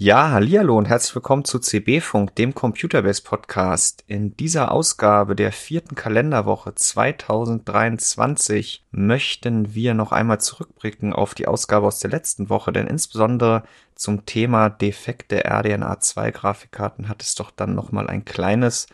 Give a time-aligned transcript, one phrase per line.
[0.00, 4.04] Ja, hallihallo und herzlich willkommen zu CB Funk, dem Computerbase Podcast.
[4.06, 11.88] In dieser Ausgabe der vierten Kalenderwoche 2023 möchten wir noch einmal zurückblicken auf die Ausgabe
[11.88, 13.64] aus der letzten Woche, denn insbesondere
[13.96, 18.86] zum Thema defekte RDNA 2 Grafikkarten hat es doch dann noch mal ein kleines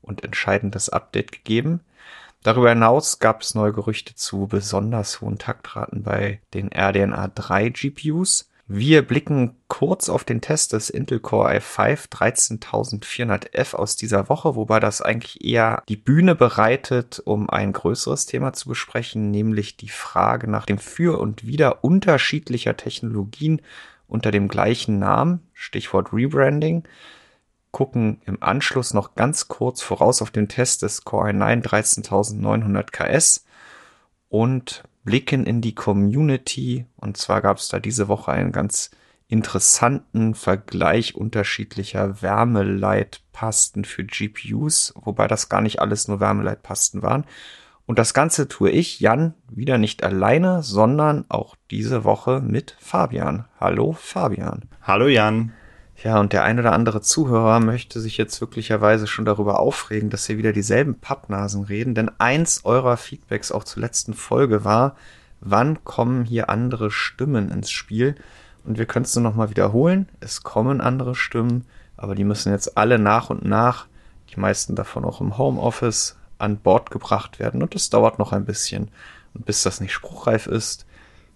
[0.00, 1.80] und entscheidendes Update gegeben.
[2.42, 8.47] Darüber hinaus gab es neue Gerüchte zu besonders hohen Taktraten bei den RDNA 3 GPUs.
[8.70, 14.78] Wir blicken kurz auf den Test des Intel Core i5 13400F aus dieser Woche, wobei
[14.78, 20.50] das eigentlich eher die Bühne bereitet, um ein größeres Thema zu besprechen, nämlich die Frage
[20.50, 23.62] nach dem Für und Wider unterschiedlicher Technologien
[24.06, 26.84] unter dem gleichen Namen, Stichwort Rebranding,
[27.70, 33.46] gucken im Anschluss noch ganz kurz voraus auf den Test des Core i9 13900 KS
[34.28, 36.86] und blicken in die Community.
[36.96, 38.90] Und zwar gab es da diese Woche einen ganz
[39.28, 47.24] interessanten Vergleich unterschiedlicher Wärmeleitpasten für GPUs, wobei das gar nicht alles nur Wärmeleitpasten waren.
[47.84, 53.46] Und das Ganze tue ich, Jan, wieder nicht alleine, sondern auch diese Woche mit Fabian.
[53.58, 54.68] Hallo Fabian.
[54.82, 55.52] Hallo Jan.
[56.04, 60.28] Ja, und der ein oder andere Zuhörer möchte sich jetzt wirklicherweise schon darüber aufregen, dass
[60.28, 64.94] wir wieder dieselben Pappnasen reden, denn eins eurer Feedbacks auch zur letzten Folge war,
[65.40, 68.14] wann kommen hier andere Stimmen ins Spiel?
[68.64, 71.64] Und wir können es nur nochmal wiederholen, es kommen andere Stimmen,
[71.96, 73.86] aber die müssen jetzt alle nach und nach,
[74.32, 78.44] die meisten davon auch im Homeoffice, an Bord gebracht werden und es dauert noch ein
[78.44, 78.92] bisschen.
[79.34, 80.86] Und bis das nicht spruchreif ist,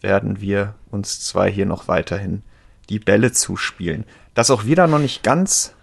[0.00, 2.42] werden wir uns zwei hier noch weiterhin
[2.88, 4.04] die Bälle zuspielen.
[4.34, 5.75] Dass auch wir da noch nicht ganz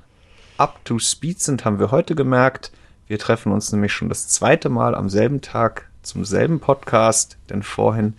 [0.58, 2.72] up to speed sind, haben wir heute gemerkt.
[3.08, 7.61] Wir treffen uns nämlich schon das zweite Mal am selben Tag zum selben Podcast, denn
[7.61, 8.16] vorhin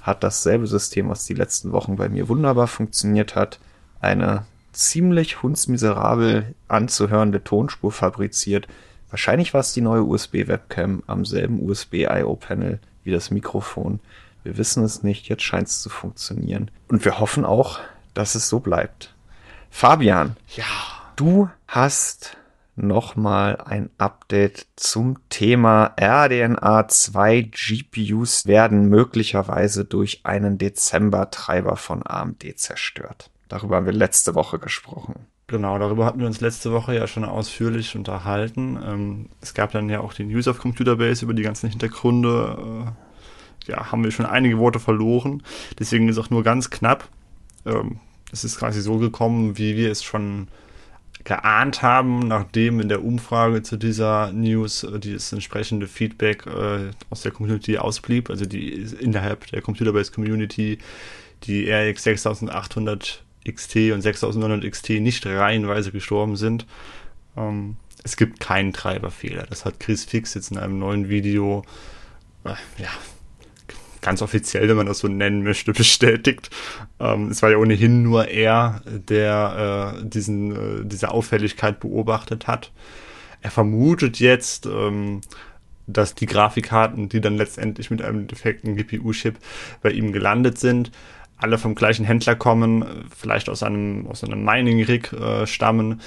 [0.00, 3.58] hat dasselbe System, was die letzten Wochen bei mir wunderbar funktioniert hat,
[4.00, 8.68] eine ziemlich hundsmiserabel anzuhörende Tonspur fabriziert.
[9.10, 14.00] Wahrscheinlich war es die neue USB-Webcam am selben USB-IO-Panel wie das Mikrofon.
[14.42, 16.70] Wir wissen es nicht, jetzt scheint es zu funktionieren.
[16.88, 17.80] Und wir hoffen auch,
[18.14, 19.12] dass es so bleibt.
[19.78, 20.36] Fabian.
[20.56, 20.64] Ja.
[21.16, 22.38] Du hast
[22.76, 32.58] nochmal ein Update zum Thema RDNA 2 GPUs werden möglicherweise durch einen Dezember-Treiber von AMD
[32.58, 33.28] zerstört.
[33.48, 35.26] Darüber haben wir letzte Woche gesprochen.
[35.46, 38.78] Genau, darüber hatten wir uns letzte Woche ja schon ausführlich unterhalten.
[38.82, 42.94] Ähm, es gab dann ja auch die News of Computer Base über die ganzen Hintergründe.
[43.66, 45.42] Äh, ja, haben wir schon einige Worte verloren.
[45.78, 47.10] Deswegen ist auch nur ganz knapp.
[48.36, 50.48] Es ist quasi so gekommen, wie wir es schon
[51.24, 57.22] geahnt haben, nachdem in der Umfrage zu dieser News äh, dieses entsprechende Feedback äh, aus
[57.22, 60.78] der Community ausblieb, also die innerhalb der Computerbase Community
[61.44, 66.66] die RX 6800 XT und 6900 XT nicht reihenweise gestorben sind.
[67.36, 69.46] Ähm, es gibt keinen Treiberfehler.
[69.48, 71.64] Das hat Chris Fix jetzt in einem neuen Video
[72.44, 72.90] äh, ja,
[74.06, 76.48] ganz offiziell, wenn man das so nennen möchte, bestätigt.
[77.00, 82.70] Ähm, es war ja ohnehin nur er, der äh, diesen, äh, diese Auffälligkeit beobachtet hat.
[83.42, 85.22] Er vermutet jetzt, ähm,
[85.88, 89.36] dass die Grafikkarten, die dann letztendlich mit einem defekten GPU-Chip
[89.82, 90.92] bei ihm gelandet sind,
[91.36, 92.84] alle vom gleichen Händler kommen,
[93.14, 96.00] vielleicht aus einem, aus einem Mining-Rig äh, stammen,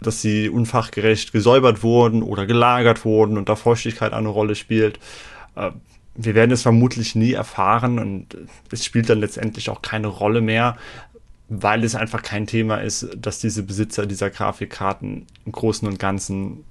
[0.00, 4.98] dass sie unfachgerecht gesäubert wurden oder gelagert wurden und da Feuchtigkeit eine Rolle spielt.
[5.56, 5.70] Äh,
[6.14, 8.36] wir werden es vermutlich nie erfahren und
[8.70, 10.76] es spielt dann letztendlich auch keine Rolle mehr,
[11.48, 16.64] weil es einfach kein Thema ist, dass diese Besitzer dieser Grafikkarten im Großen und Ganzen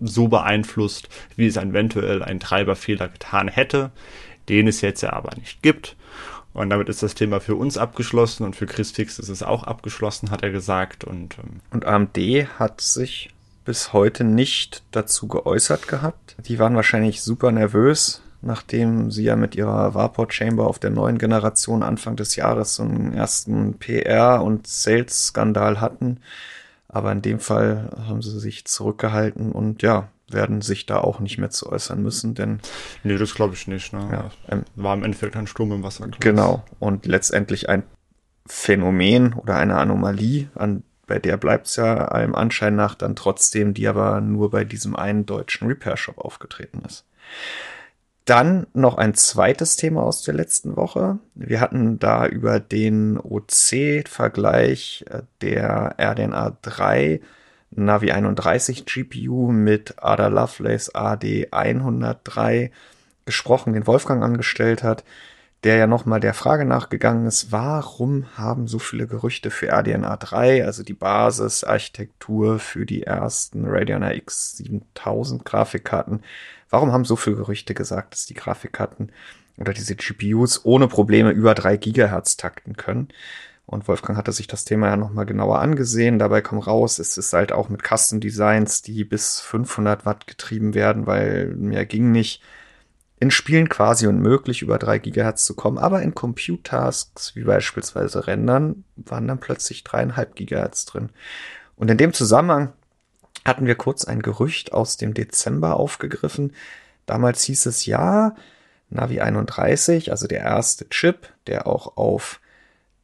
[0.00, 3.90] so beeinflusst, wie es eventuell ein Treiberfehler getan hätte,
[4.48, 5.96] den es jetzt ja aber nicht gibt.
[6.52, 9.64] Und damit ist das Thema für uns abgeschlossen und für Chris Fix ist es auch
[9.64, 11.04] abgeschlossen, hat er gesagt.
[11.04, 12.16] Und, ähm und AMD
[12.58, 13.30] hat sich
[13.64, 16.36] bis heute nicht dazu geäußert gehabt.
[16.46, 21.18] Die waren wahrscheinlich super nervös, nachdem sie ja mit ihrer Warport Chamber auf der neuen
[21.18, 26.20] Generation Anfang des Jahres so einen ersten PR- und Sales-Skandal hatten.
[26.88, 31.38] Aber in dem Fall haben sie sich zurückgehalten und ja, werden sich da auch nicht
[31.38, 32.60] mehr zu äußern müssen, denn.
[33.04, 33.92] Nee, das glaube ich nicht.
[33.92, 34.08] Ne?
[34.10, 36.08] Ja, ähm, War im Endeffekt ein Sturm im Wasser.
[36.20, 36.64] Genau.
[36.78, 37.84] Und letztendlich ein
[38.46, 43.74] Phänomen oder eine Anomalie, an, bei der bleibt es ja allem Anschein nach dann trotzdem,
[43.74, 47.04] die aber nur bei diesem einen deutschen Repair-Shop aufgetreten ist.
[48.26, 51.20] Dann noch ein zweites Thema aus der letzten Woche.
[51.36, 57.20] Wir hatten da über den OC-Vergleich äh, der RDNA 3
[57.70, 62.72] Navi 31 GPU mit Ada Lovelace AD 103
[63.26, 65.04] gesprochen, den Wolfgang angestellt hat.
[65.64, 70.64] Der ja nochmal der Frage nachgegangen ist, warum haben so viele Gerüchte für RDNA 3,
[70.64, 76.22] also die Basisarchitektur für die ersten Radeon RX 7000 Grafikkarten,
[76.70, 79.12] warum haben so viele Gerüchte gesagt, dass die Grafikkarten
[79.58, 83.08] oder diese GPUs ohne Probleme über drei Gigahertz takten können?
[83.66, 86.20] Und Wolfgang hatte sich das Thema ja nochmal genauer angesehen.
[86.20, 90.74] Dabei kommt raus, es ist halt auch mit Custom Designs, die bis 500 Watt getrieben
[90.74, 92.42] werden, weil mehr ging nicht.
[93.18, 98.84] In Spielen quasi unmöglich, über 3 Gigahertz zu kommen, aber in Compute-Tasks, wie beispielsweise Rendern,
[98.96, 101.10] waren dann plötzlich 3,5 Gigahertz drin.
[101.76, 102.72] Und in dem Zusammenhang
[103.44, 106.52] hatten wir kurz ein Gerücht aus dem Dezember aufgegriffen.
[107.06, 108.34] Damals hieß es ja,
[108.90, 112.40] Navi 31, also der erste Chip, der auch auf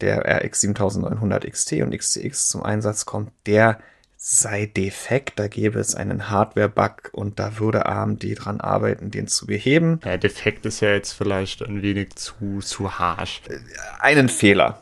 [0.00, 3.79] der RX 7900 XT und XTX zum Einsatz kommt, der
[4.24, 9.46] sei defekt, da gäbe es einen Hardware-Bug und da würde AMD dran arbeiten, den zu
[9.46, 9.98] beheben.
[10.04, 13.42] Ja, defekt ist ja jetzt vielleicht ein wenig zu, zu harsch.
[13.98, 14.80] Einen Fehler.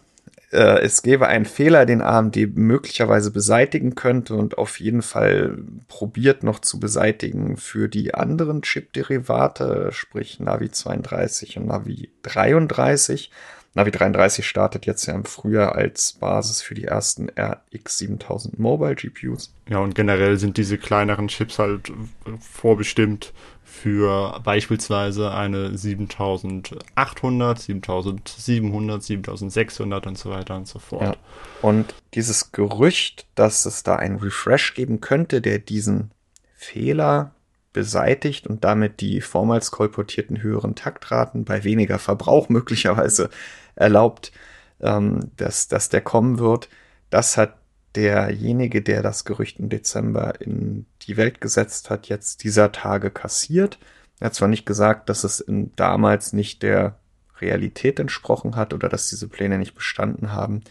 [0.53, 5.57] Äh, es gäbe einen Fehler, den AMD möglicherweise beseitigen könnte und auf jeden Fall
[5.89, 13.31] probiert noch zu beseitigen für die anderen Chip-Derivate, sprich Navi 32 und Navi 33.
[13.75, 18.97] Navi 33 startet jetzt ja im Frühjahr als Basis für die ersten RX 7000 Mobile
[18.97, 19.53] GPUs.
[19.69, 21.93] Ja, und generell sind diese kleineren Chips halt
[22.41, 23.33] vorbestimmt
[23.63, 31.03] für beispielsweise eine 7800, 7700, 7600 und so weiter und so fort.
[31.03, 31.17] Ja.
[31.63, 36.11] Und dieses Gerücht, dass es da einen Refresh geben könnte, der diesen
[36.57, 37.33] Fehler
[37.73, 43.31] beseitigt und damit die vormals kolportierten höheren Taktraten bei weniger Verbrauch möglicherweise
[43.75, 44.33] erlaubt,
[44.81, 46.69] ähm, dass, dass der kommen wird.
[47.11, 47.57] Das hat
[47.95, 53.79] derjenige, der das Gerücht im Dezember in die Welt gesetzt hat, jetzt dieser Tage kassiert.
[54.21, 56.99] Er hat zwar nicht gesagt, dass es in, damals nicht der
[57.41, 60.63] Realität entsprochen hat oder dass diese Pläne nicht bestanden haben,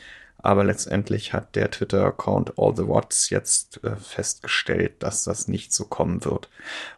[0.41, 5.85] aber letztendlich hat der Twitter-Account All the Watts jetzt äh, festgestellt, dass das nicht so
[5.85, 6.49] kommen wird.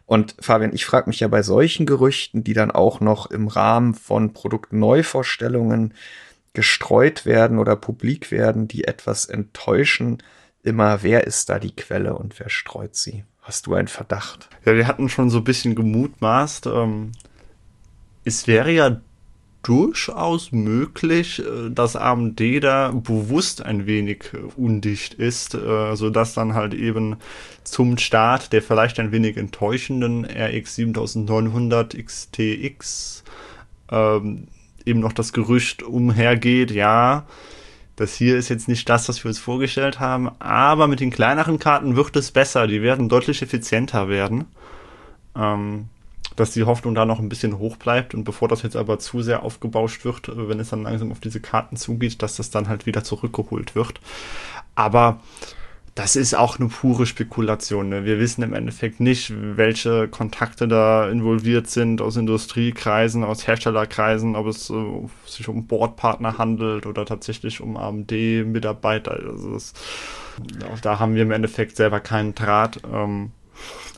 [0.06, 3.94] Und Fabian, ich frage mich ja bei solchen Gerüchten, die dann auch noch im Rahmen
[3.94, 5.94] von Produktneuvorstellungen
[6.52, 10.22] gestreut werden oder publik werden, die etwas enttäuschen,
[10.62, 13.24] immer, wer ist da die Quelle und wer streut sie?
[13.40, 14.48] Hast du einen Verdacht?
[14.64, 16.66] Ja, wir hatten schon so ein bisschen gemutmaßt.
[16.66, 17.10] Ähm,
[18.24, 19.00] es wäre ja
[19.62, 26.34] durchaus möglich, äh, dass AMD da bewusst ein wenig äh, undicht ist, äh, so dass
[26.34, 27.16] dann halt eben
[27.64, 33.24] zum Start der vielleicht ein wenig enttäuschenden RX 7900 XTX
[33.90, 34.48] ähm,
[34.84, 37.26] eben noch das Gerücht umhergeht, ja,
[37.96, 41.58] das hier ist jetzt nicht das, was wir uns vorgestellt haben, aber mit den kleineren
[41.58, 44.46] Karten wird es besser, die werden deutlich effizienter werden.
[45.36, 45.88] Ähm,
[46.36, 49.22] dass die Hoffnung da noch ein bisschen hoch bleibt und bevor das jetzt aber zu
[49.22, 52.68] sehr aufgebauscht wird, äh, wenn es dann langsam auf diese Karten zugeht, dass das dann
[52.68, 54.00] halt wieder zurückgeholt wird.
[54.74, 55.20] Aber
[55.94, 57.90] das ist auch eine pure Spekulation.
[57.90, 58.04] Ne?
[58.06, 64.46] Wir wissen im Endeffekt nicht, welche Kontakte da involviert sind aus Industriekreisen, aus Herstellerkreisen, ob
[64.46, 64.74] es äh,
[65.26, 69.12] sich um Bordpartner handelt oder tatsächlich um AMD-Mitarbeiter.
[69.12, 69.58] Also
[70.80, 72.80] da haben wir im Endeffekt selber keinen Draht.
[72.90, 73.32] Ähm,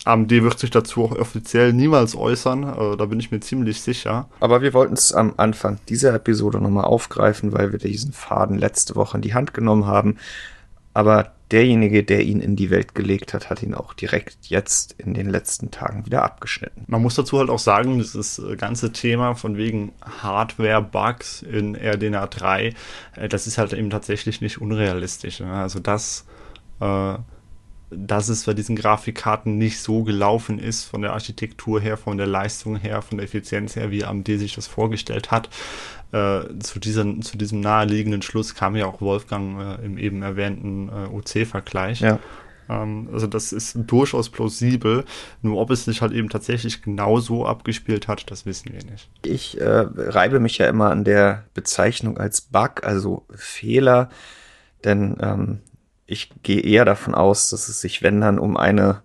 [0.04, 4.28] AMD wird sich dazu auch offiziell niemals äußern, also da bin ich mir ziemlich sicher.
[4.40, 8.96] Aber wir wollten es am Anfang dieser Episode nochmal aufgreifen, weil wir diesen Faden letzte
[8.96, 10.18] Woche in die Hand genommen haben.
[10.92, 15.14] Aber derjenige, der ihn in die Welt gelegt hat, hat ihn auch direkt jetzt in
[15.14, 16.84] den letzten Tagen wieder abgeschnitten.
[16.86, 22.26] Man muss dazu halt auch sagen, dieses äh, ganze Thema von wegen Hardware-Bugs in RDNA
[22.26, 22.74] 3,
[23.16, 25.40] äh, das ist halt eben tatsächlich nicht unrealistisch.
[25.40, 25.52] Ne?
[25.52, 26.26] Also das
[26.80, 27.14] äh,
[27.90, 32.26] dass es bei diesen Grafikkarten nicht so gelaufen ist von der Architektur her, von der
[32.26, 35.48] Leistung her, von der Effizienz her, wie AMD sich das vorgestellt hat.
[36.12, 40.88] Äh, zu, diesen, zu diesem naheliegenden Schluss kam ja auch Wolfgang äh, im eben erwähnten
[40.88, 42.00] äh, OC-Vergleich.
[42.00, 42.18] Ja.
[42.68, 45.04] Ähm, also das ist durchaus plausibel.
[45.42, 49.10] Nur ob es sich halt eben tatsächlich genau so abgespielt hat, das wissen wir nicht.
[49.24, 54.08] Ich äh, reibe mich ja immer an der Bezeichnung als Bug, also Fehler.
[54.84, 55.60] Denn ähm,
[56.06, 59.02] ich gehe eher davon aus, dass es sich, wenn dann, um eine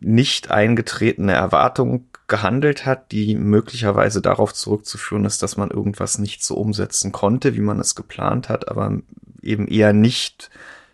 [0.00, 6.56] nicht eingetretene Erwartung gehandelt hat, die möglicherweise darauf zurückzuführen ist, dass man irgendwas nicht so
[6.56, 8.98] umsetzen konnte, wie man es geplant hat, aber
[9.42, 10.50] eben eher nicht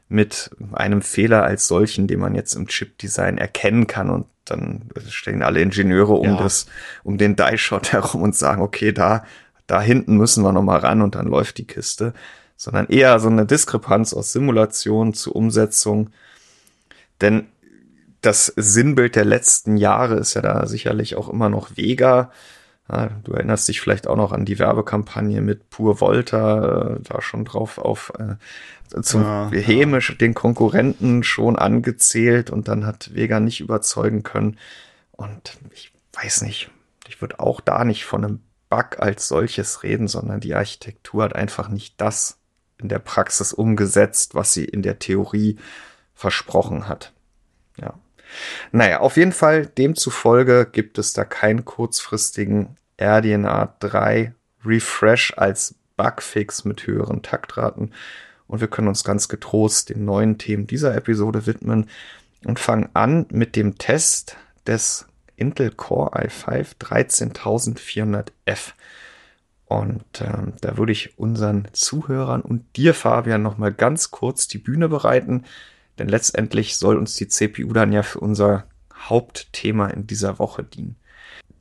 [0.09, 5.45] mit einem Fehler als solchen, den man jetzt im Chip-Design erkennen kann und dann stehen
[5.45, 6.37] alle Ingenieure um ja.
[6.37, 6.67] das,
[7.05, 9.25] um den Die-Shot herum und sagen, okay, da,
[9.69, 12.13] da hinten müssen wir noch mal ran und dann läuft die Kiste
[12.61, 16.11] sondern eher so eine Diskrepanz aus Simulation zu Umsetzung.
[17.23, 17.47] Denn
[18.21, 22.31] das Sinnbild der letzten Jahre ist ja da sicherlich auch immer noch Vega.
[22.87, 27.23] Ja, du erinnerst dich vielleicht auch noch an die Werbekampagne mit Pur Volta, äh, da
[27.23, 30.17] schon drauf auf äh, zum ja, hämisch ja.
[30.17, 34.59] den Konkurrenten schon angezählt und dann hat Vega nicht überzeugen können.
[35.12, 36.71] Und ich weiß nicht,
[37.09, 41.35] ich würde auch da nicht von einem Bug als solches reden, sondern die Architektur hat
[41.35, 42.37] einfach nicht das
[42.81, 45.59] in der Praxis umgesetzt, was sie in der Theorie
[46.15, 47.13] versprochen hat.
[47.77, 47.95] Ja.
[48.73, 54.35] Naja, auf jeden Fall, demzufolge gibt es da keinen kurzfristigen RDNA 3
[54.65, 57.93] Refresh als Bugfix mit höheren Taktraten.
[58.47, 61.89] Und wir können uns ganz getrost den neuen Themen dieser Episode widmen
[62.45, 65.07] und fangen an mit dem Test des
[65.37, 68.73] Intel Core i5 13400F.
[69.71, 74.89] Und ähm, da würde ich unseren Zuhörern und dir, Fabian, nochmal ganz kurz die Bühne
[74.89, 75.45] bereiten.
[75.97, 80.97] Denn letztendlich soll uns die CPU dann ja für unser Hauptthema in dieser Woche dienen.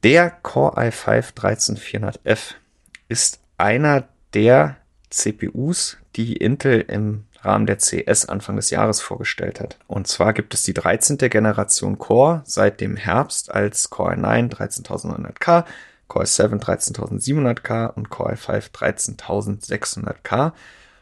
[0.02, 2.56] Der Core i5 13400F
[3.10, 4.78] ist einer der
[5.12, 9.78] CPUs, die Intel im Rahmen der CS Anfang des Jahres vorgestellt hat.
[9.86, 11.18] Und zwar gibt es die 13.
[11.18, 15.66] Generation Core seit dem Herbst als Core i9 13900K,
[16.10, 20.52] Core i7 13700K und Core i5 13600K.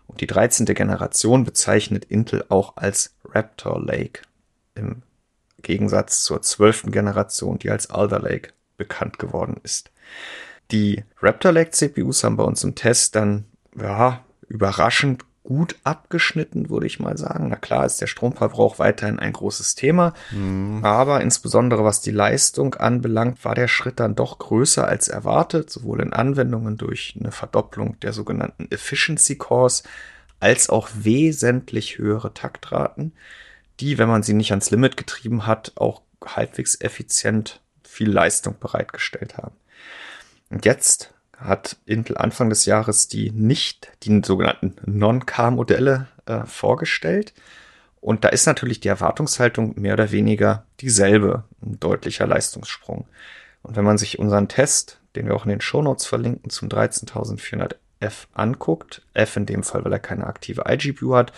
[0.05, 0.67] Und die 13.
[0.67, 4.21] Generation bezeichnet Intel auch als Raptor Lake
[4.75, 5.01] im
[5.63, 6.91] Gegensatz zur 12.
[6.91, 9.89] Generation, die als Alder Lake bekannt geworden ist.
[10.71, 13.45] Die Raptor Lake CPUs haben bei uns im Test dann
[13.75, 17.47] ja, überraschend gut abgeschnitten, würde ich mal sagen.
[17.47, 20.83] Na klar ist der Stromverbrauch weiterhin ein großes Thema, mhm.
[20.83, 26.01] aber insbesondere was die Leistung anbelangt, war der Schritt dann doch größer als erwartet, sowohl
[26.01, 29.83] in Anwendungen durch eine Verdopplung der sogenannten Efficiency Cores
[30.41, 33.13] als auch wesentlich höhere Taktraten,
[33.79, 39.37] die, wenn man sie nicht ans Limit getrieben hat, auch halbwegs effizient viel Leistung bereitgestellt
[39.37, 39.55] haben.
[40.49, 47.33] Und jetzt hat Intel Anfang des Jahres die nicht, die sogenannten Non-K-Modelle äh, vorgestellt.
[48.01, 53.07] Und da ist natürlich die Erwartungshaltung mehr oder weniger dieselbe, ein deutlicher Leistungssprung.
[53.63, 58.27] Und wenn man sich unseren Test, den wir auch in den Shownotes verlinken, zum 13400F
[58.33, 61.33] anguckt, F in dem Fall, weil er keine aktive iGPU hat,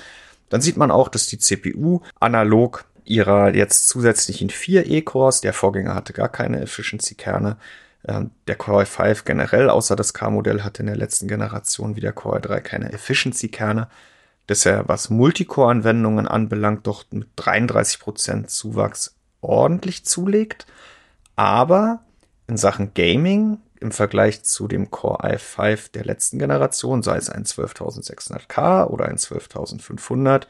[0.49, 5.95] dann sieht man auch, dass die CPU analog ihrer jetzt zusätzlichen vier E-Cores, der Vorgänger
[5.95, 7.57] hatte gar keine Efficiency-Kerne,
[8.03, 12.39] der Core i5 generell, außer das K-Modell, hatte in der letzten Generation wie der Core
[12.39, 13.89] i3 keine Efficiency-Kerne,
[14.65, 20.65] er, was Multicore-Anwendungen anbelangt, doch mit 33% Zuwachs ordentlich zulegt.
[21.35, 22.01] Aber
[22.47, 27.43] in Sachen Gaming im Vergleich zu dem Core i5 der letzten Generation, sei es ein
[27.45, 30.47] 12600K oder ein 12500,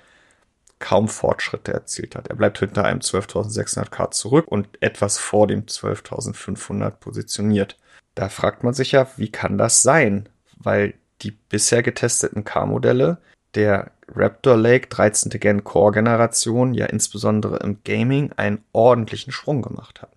[0.79, 2.27] kaum Fortschritte erzielt hat.
[2.27, 7.77] Er bleibt hinter einem 12.600K zurück und etwas vor dem 12.500 positioniert.
[8.15, 10.29] Da fragt man sich ja, wie kann das sein?
[10.57, 13.17] Weil die bisher getesteten K-Modelle
[13.55, 15.29] der Raptor Lake 13.
[15.39, 20.15] Gen Core Generation ja insbesondere im Gaming einen ordentlichen Sprung gemacht haben.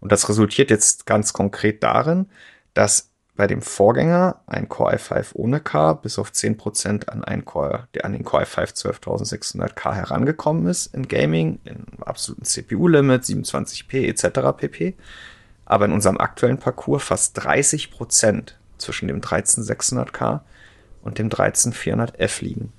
[0.00, 2.28] Und das resultiert jetzt ganz konkret darin,
[2.74, 7.88] dass bei dem Vorgänger, ein Core i5 ohne K, bis auf 10% an einen Core,
[7.94, 14.56] der an den Core i5 12600K herangekommen ist in Gaming, in absoluten CPU-Limit, 27p etc.
[14.56, 14.94] pp.
[15.64, 20.40] Aber in unserem aktuellen Parcours fast 30% zwischen dem 13600K
[21.02, 22.72] und dem 13400F liegen.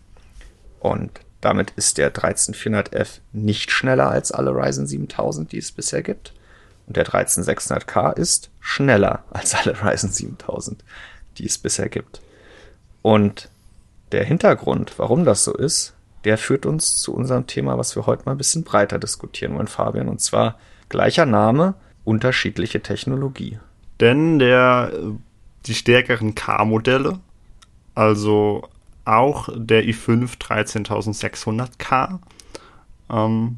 [0.80, 6.34] Und damit ist der 13400F nicht schneller als alle Ryzen 7000, die es bisher gibt
[6.88, 10.84] und der 13600K ist schneller als alle Ryzen 7000,
[11.38, 12.22] die es bisher gibt.
[13.02, 13.50] Und
[14.12, 18.24] der Hintergrund, warum das so ist, der führt uns zu unserem Thema, was wir heute
[18.26, 20.08] mal ein bisschen breiter diskutieren wollen, Fabian.
[20.08, 20.58] Und zwar
[20.90, 21.76] gleicher Name,
[22.06, 23.60] unterschiedliche Technologie.
[24.00, 24.92] Denn der,
[25.66, 27.20] die stärkeren K-Modelle,
[27.96, 28.68] also
[29.06, 32.20] auch der i5 13600K,
[33.10, 33.58] ähm,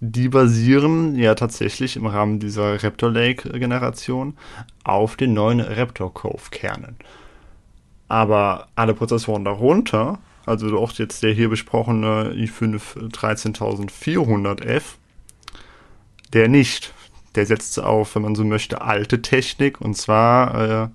[0.00, 4.36] die basieren ja tatsächlich im Rahmen dieser Raptor Lake-Generation
[4.84, 6.96] auf den neuen Raptor Cove-Kernen.
[8.08, 14.82] Aber alle Prozessoren darunter, also auch jetzt der hier besprochene i5 13400F,
[16.32, 16.92] der nicht.
[17.34, 20.88] Der setzt auf, wenn man so möchte, alte Technik und zwar äh,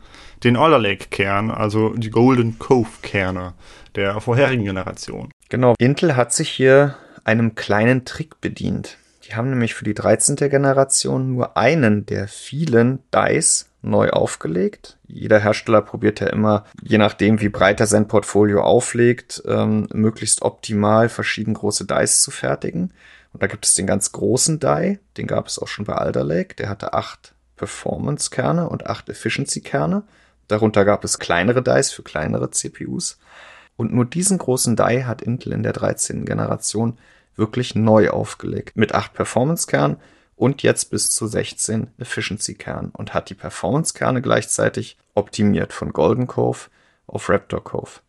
[0.44, 3.54] den Alder Lake-Kern, also die Golden Cove-Kerne
[3.96, 5.30] der vorherigen Generation.
[5.50, 5.76] Genau.
[5.78, 8.98] Intel hat sich hier einem kleinen Trick bedient.
[9.26, 10.36] Die haben nämlich für die 13.
[10.36, 14.98] Generation nur einen der vielen Dice neu aufgelegt.
[15.08, 20.42] Jeder Hersteller probiert ja immer, je nachdem wie breit er sein Portfolio auflegt, ähm, möglichst
[20.42, 22.94] optimal verschieden große Dice zu fertigen.
[23.34, 26.24] Und da gibt es den ganz großen Die, den gab es auch schon bei Alder
[26.24, 30.04] Lake, der hatte acht Performance-Kerne und acht Efficiency-Kerne.
[30.48, 33.18] Darunter gab es kleinere Dies für kleinere CPUs.
[33.76, 36.26] Und nur diesen großen Die hat Intel in der 13.
[36.26, 36.98] Generation
[37.36, 38.78] wirklich neu aufgelegt.
[38.78, 39.98] Mit acht Performance-Kernen
[40.36, 46.70] und jetzt bis zu 16 Efficiency-Kernen und hat die Performance-Kerne gleichzeitig optimiert von Golden Cove
[47.08, 48.02] auf Raptor Cove.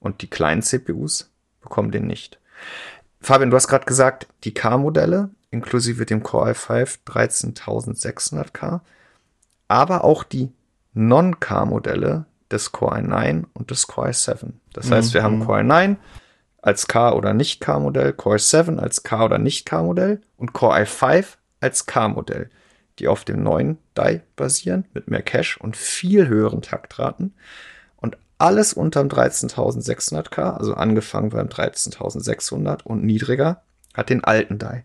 [0.00, 1.30] Und die kleinen CPUs
[1.60, 2.38] bekommen den nicht.
[3.20, 8.80] Fabian, du hast gerade gesagt, die K-Modelle inklusive dem Core i5 13600K,
[9.68, 10.52] aber auch die
[10.94, 14.52] Non-K-Modelle des Core i9 und des Core i7.
[14.76, 15.44] Das heißt, wir haben mhm.
[15.46, 15.96] Core i9
[16.60, 21.24] als K- oder Nicht-K-Modell, Core i7 als K- oder Nicht-K-Modell und Core i5
[21.60, 22.50] als K-Modell,
[22.98, 27.34] die auf dem neuen Die basieren mit mehr Cache und viel höheren Taktraten.
[27.96, 33.62] Und alles unterm 13.600K, also angefangen beim 13.600 und niedriger,
[33.94, 34.82] hat den alten Die.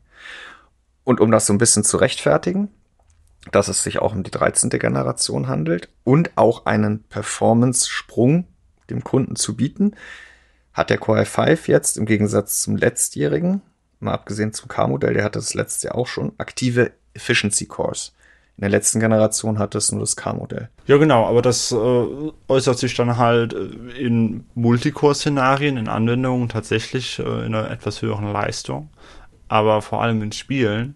[1.03, 2.69] Und um das so ein bisschen zu rechtfertigen,
[3.51, 4.69] dass es sich auch um die 13.
[4.69, 8.45] Generation handelt und auch einen Performance-Sprung
[8.91, 9.95] dem Kunden zu bieten,
[10.73, 13.61] hat der Core i5 jetzt im Gegensatz zum letztjährigen,
[13.99, 18.13] mal abgesehen zum K-Modell, der hatte das letzte Jahr auch schon, aktive Efficiency Cores.
[18.57, 20.69] In der letzten Generation hatte es nur das K-Modell.
[20.85, 22.05] Ja, genau, aber das äh,
[22.47, 28.31] äußert sich dann halt äh, in Multicore-Szenarien, in Anwendungen tatsächlich äh, in einer etwas höheren
[28.31, 28.89] Leistung,
[29.47, 30.95] aber vor allem in Spielen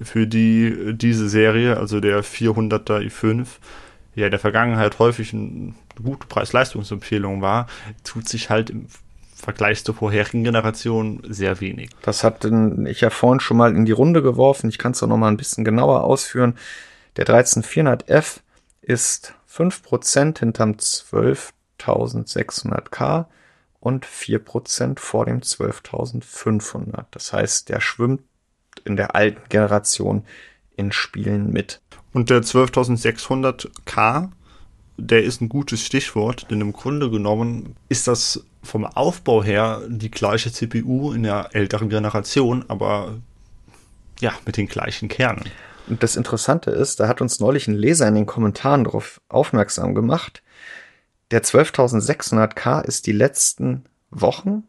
[0.00, 3.46] für die diese Serie, also der 400er i5,
[4.14, 7.66] ja in der Vergangenheit häufig eine gute Preis-Leistungsempfehlung war,
[8.02, 8.88] tut sich halt im
[9.34, 11.90] Vergleich zur vorherigen Generation sehr wenig.
[12.02, 12.46] Das hat
[12.86, 14.70] ich ja vorhin schon mal in die Runde geworfen.
[14.70, 16.56] Ich kann es auch noch mal ein bisschen genauer ausführen.
[17.16, 18.38] Der 13400F
[18.80, 23.26] ist 5% hinterm 12.600K
[23.80, 27.04] und 4% vor dem 12.500.
[27.10, 28.22] Das heißt, der schwimmt
[28.84, 30.24] in der alten Generation
[30.76, 31.80] in Spielen mit.
[32.12, 34.30] Und der 12.600K,
[34.96, 40.10] der ist ein gutes Stichwort, denn im Grunde genommen ist das vom Aufbau her die
[40.10, 43.16] gleiche CPU in der älteren Generation, aber
[44.20, 45.44] ja, mit den gleichen Kernen.
[45.86, 49.94] Und das Interessante ist, da hat uns neulich ein Leser in den Kommentaren darauf aufmerksam
[49.94, 50.42] gemacht,
[51.30, 54.64] der 12.600K ist die letzten Wochen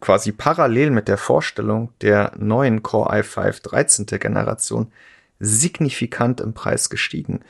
[0.00, 4.06] quasi parallel mit der Vorstellung der neuen Core i5 13.
[4.18, 4.92] Generation
[5.38, 7.40] signifikant im Preis gestiegen.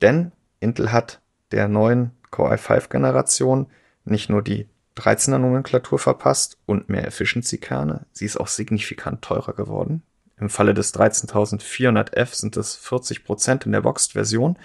[0.00, 1.21] Denn Intel hat
[1.52, 3.66] der neuen Core i5 Generation
[4.04, 10.02] nicht nur die 13er Nomenklatur verpasst und mehr Efficiency-Kerne, sie ist auch signifikant teurer geworden.
[10.38, 14.58] Im Falle des 13400F sind es 40 Prozent in der Boxed-Version.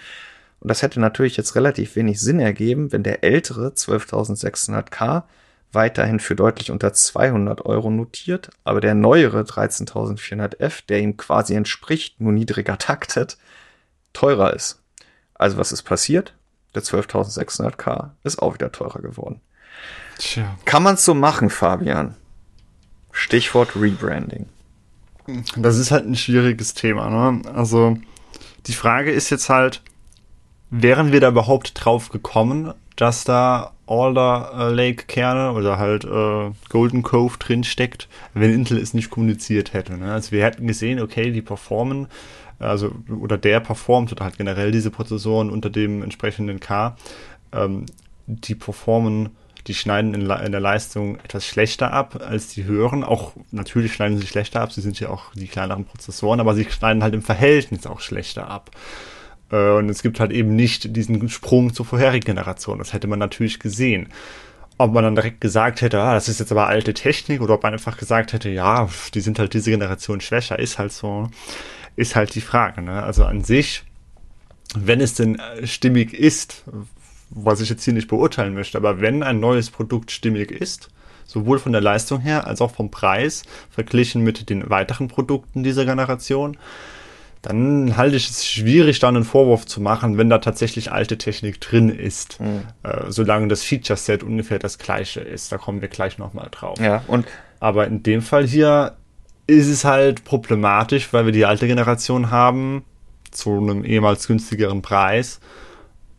[0.60, 5.22] Und das hätte natürlich jetzt relativ wenig Sinn ergeben, wenn der ältere 12600K
[5.70, 12.20] weiterhin für deutlich unter 200 Euro notiert, aber der neuere 13400F, der ihm quasi entspricht,
[12.20, 13.38] nur niedriger taktet,
[14.12, 14.82] teurer ist.
[15.34, 16.34] Also was ist passiert?
[16.74, 19.40] Der 12600K ist auch wieder teurer geworden.
[20.18, 20.56] Tja.
[20.64, 22.14] Kann man so machen, Fabian?
[23.12, 24.46] Stichwort Rebranding.
[25.56, 27.10] Das ist halt ein schwieriges Thema.
[27.10, 27.42] Ne?
[27.54, 27.98] Also
[28.66, 29.82] die Frage ist jetzt halt,
[30.70, 36.50] wären wir da überhaupt drauf gekommen, dass da Alder äh, Lake Kerne oder halt äh,
[36.68, 39.96] Golden Cove drin steckt, wenn Intel es nicht kommuniziert hätte.
[39.96, 40.12] Ne?
[40.12, 42.08] Also wir hätten gesehen, okay, die performen,
[42.58, 46.96] also oder der performt oder halt generell diese Prozessoren unter dem entsprechenden K,
[47.52, 47.86] ähm,
[48.26, 49.30] die performen,
[49.66, 53.04] die schneiden in, in, der Leistung etwas schlechter ab als die höheren.
[53.04, 56.64] Auch natürlich schneiden sie schlechter ab, sie sind ja auch die kleineren Prozessoren, aber sie
[56.64, 58.70] schneiden halt im Verhältnis auch schlechter ab.
[59.50, 62.78] Äh, und es gibt halt eben nicht diesen Sprung zur vorherigen Generation.
[62.78, 64.08] Das hätte man natürlich gesehen.
[64.78, 67.64] Ob man dann direkt gesagt hätte, ah, das ist jetzt aber alte Technik, oder ob
[67.64, 71.28] man einfach gesagt hätte, ja, die sind halt diese Generation schwächer, ist halt so,
[71.98, 72.80] ist halt die Frage.
[72.80, 73.02] Ne?
[73.02, 73.82] Also an sich,
[74.76, 76.62] wenn es denn äh, stimmig ist,
[77.30, 80.90] was ich jetzt hier nicht beurteilen möchte, aber wenn ein neues Produkt stimmig ist,
[81.26, 85.84] sowohl von der Leistung her als auch vom Preis, verglichen mit den weiteren Produkten dieser
[85.84, 86.56] Generation,
[87.42, 91.60] dann halte ich es schwierig, da einen Vorwurf zu machen, wenn da tatsächlich alte Technik
[91.60, 92.62] drin ist, mhm.
[92.82, 95.50] äh, solange das Feature-Set ungefähr das gleiche ist.
[95.52, 96.78] Da kommen wir gleich nochmal drauf.
[96.80, 97.26] Ja, und
[97.60, 98.97] Aber in dem Fall hier
[99.48, 102.84] ist es halt problematisch, weil wir die alte Generation haben,
[103.30, 105.40] zu einem ehemals günstigeren Preis,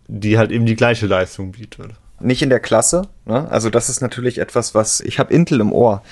[0.08, 1.92] die halt eben die gleiche Leistung bietet.
[2.20, 3.50] Nicht in der Klasse, ne?
[3.50, 6.04] also das ist natürlich etwas, was ich habe Intel im Ohr.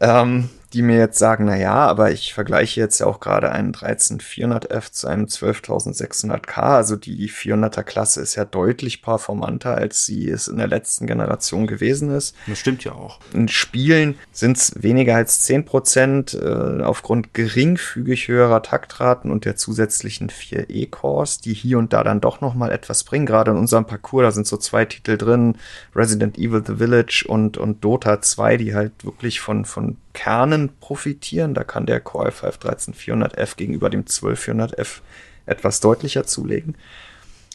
[0.00, 3.72] Ähm, die mir jetzt sagen, na ja, aber ich vergleiche jetzt ja auch gerade einen
[3.72, 10.48] 13400F zu einem 12600K, also die 400er Klasse ist ja deutlich performanter, als sie es
[10.48, 12.34] in der letzten Generation gewesen ist.
[12.48, 13.20] Das stimmt ja auch.
[13.32, 19.54] In Spielen sind es weniger als 10 Prozent äh, aufgrund geringfügig höherer Taktraten und der
[19.54, 23.26] zusätzlichen 4 E-Cores, die hier und da dann doch noch mal etwas bringen.
[23.26, 25.56] Gerade in unserem Parcours, da sind so zwei Titel drin,
[25.94, 31.54] Resident Evil The Village und, und Dota 2, die halt wirklich von, von Kernen profitieren.
[31.54, 35.00] Da kann der Core i5 13400F gegenüber dem 12400F
[35.46, 36.76] etwas deutlicher zulegen.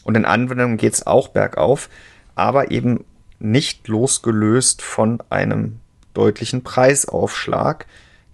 [0.04, 1.88] Und in Anwendungen geht es auch bergauf,
[2.34, 3.04] aber eben
[3.38, 5.80] nicht losgelöst von einem
[6.14, 7.86] deutlichen Preisaufschlag,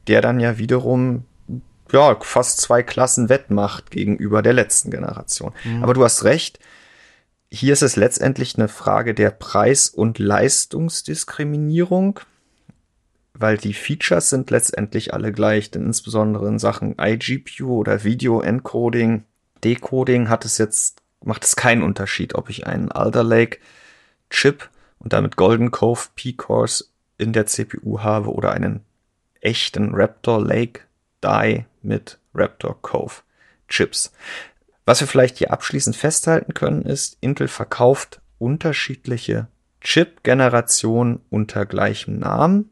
[0.06, 1.24] der dann ja wiederum
[1.92, 5.52] ja, fast zwei Klassen wettmacht gegenüber der letzten Generation.
[5.64, 5.82] Mhm.
[5.82, 6.58] Aber du hast recht,
[7.50, 12.20] hier ist es letztendlich eine Frage der Preis- und Leistungsdiskriminierung
[13.38, 19.24] weil die Features sind letztendlich alle gleich, denn insbesondere in Sachen iGPU oder Video Encoding,
[19.64, 23.58] Decoding hat es jetzt, macht es keinen Unterschied, ob ich einen Alder Lake
[24.30, 24.68] Chip
[24.98, 28.80] und damit Golden Cove P-Cores in der CPU habe oder einen
[29.40, 30.80] echten Raptor Lake
[31.24, 33.22] Die mit Raptor Cove
[33.68, 34.12] Chips.
[34.84, 39.48] Was wir vielleicht hier abschließend festhalten können, ist, Intel verkauft unterschiedliche
[39.80, 42.70] Chip-Generationen unter gleichem Namen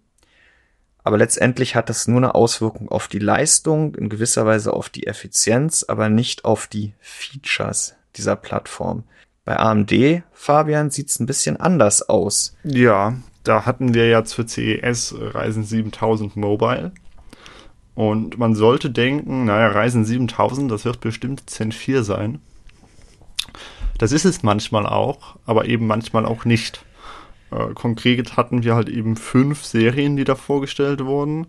[1.04, 5.06] aber letztendlich hat das nur eine Auswirkung auf die Leistung, in gewisser Weise auf die
[5.06, 9.04] Effizienz, aber nicht auf die Features dieser Plattform.
[9.44, 12.56] Bei AMD, Fabian, sieht's ein bisschen anders aus.
[12.64, 16.92] Ja, da hatten wir jetzt für CES Ryzen 7000 Mobile.
[17.94, 22.40] Und man sollte denken, naja, Ryzen 7000, das wird bestimmt Zen 4 sein.
[23.98, 26.82] Das ist es manchmal auch, aber eben manchmal auch nicht.
[27.54, 31.46] Äh, konkret hatten wir halt eben fünf Serien, die da vorgestellt wurden.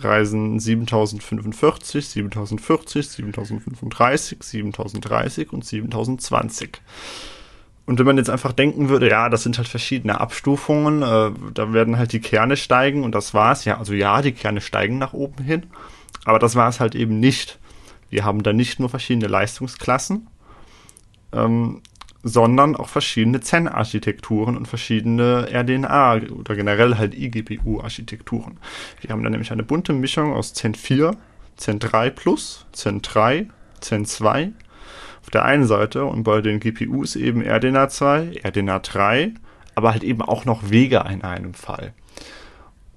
[0.00, 6.80] Reisen 7045, 7040, 7035, 7030 und 7020.
[7.86, 11.72] Und wenn man jetzt einfach denken würde, ja, das sind halt verschiedene Abstufungen, äh, da
[11.72, 13.64] werden halt die Kerne steigen und das war's.
[13.64, 15.64] Ja, also ja, die Kerne steigen nach oben hin,
[16.24, 17.58] aber das war es halt eben nicht.
[18.10, 20.28] Wir haben da nicht nur verschiedene Leistungsklassen,
[21.32, 21.80] ähm,
[22.28, 28.58] sondern auch verschiedene Zen-Architekturen und verschiedene RDNA oder generell halt iGPU-Architekturen.
[29.00, 31.16] Wir haben dann nämlich eine bunte Mischung aus Zen 4,
[31.56, 33.48] Zen 3 Plus, Zen 3,
[33.80, 34.52] Zen 2
[35.22, 39.34] auf der einen Seite und bei den GPUs eben RDNA 2, RDNA 3,
[39.74, 41.92] aber halt eben auch noch Vega in einem Fall.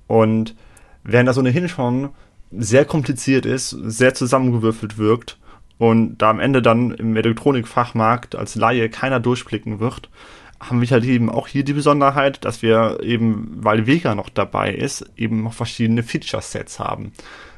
[0.08, 0.56] Und
[1.04, 2.10] während das ohnehin schon
[2.52, 5.38] sehr kompliziert ist, sehr zusammengewürfelt wirkt,
[5.82, 10.12] und da am Ende dann im Elektronikfachmarkt als Laie keiner durchblicken wird,
[10.60, 14.76] haben wir halt eben auch hier die Besonderheit, dass wir eben, weil Vega noch dabei
[14.76, 17.14] ist, eben noch verschiedene Feature-Sets haben.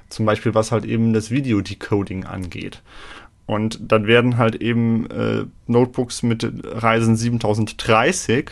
[0.07, 2.81] Zum Beispiel was halt eben das Video-Decoding angeht.
[3.45, 8.51] Und dann werden halt eben äh, Notebooks mit Ryzen 7030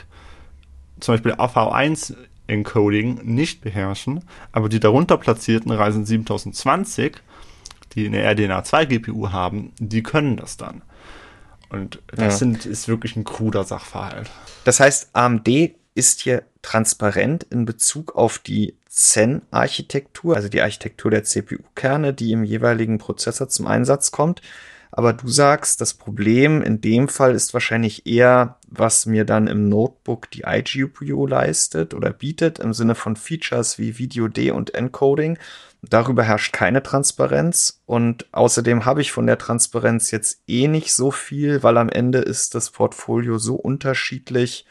[1.00, 7.22] zum Beispiel AV1 Encoding nicht beherrschen, aber die darunter platzierten Ryzen 7020
[7.94, 10.82] die eine RDNA 2 GPU haben, die können das dann.
[11.70, 12.32] Und das ja.
[12.32, 14.30] sind, ist wirklich ein kruder Sachverhalt.
[14.66, 15.48] Das heißt, AMD
[15.96, 22.44] ist hier transparent in Bezug auf die Zen-Architektur, also die Architektur der CPU-Kerne, die im
[22.44, 24.42] jeweiligen Prozessor zum Einsatz kommt.
[24.92, 29.70] Aber du sagst, das Problem in dem Fall ist wahrscheinlich eher, was mir dann im
[29.70, 35.38] Notebook die iGPU leistet oder bietet, im Sinne von Features wie Video D und Encoding.
[35.84, 41.10] Darüber herrscht keine Transparenz und außerdem habe ich von der Transparenz jetzt eh nicht so
[41.10, 44.66] viel, weil am Ende ist das Portfolio so unterschiedlich.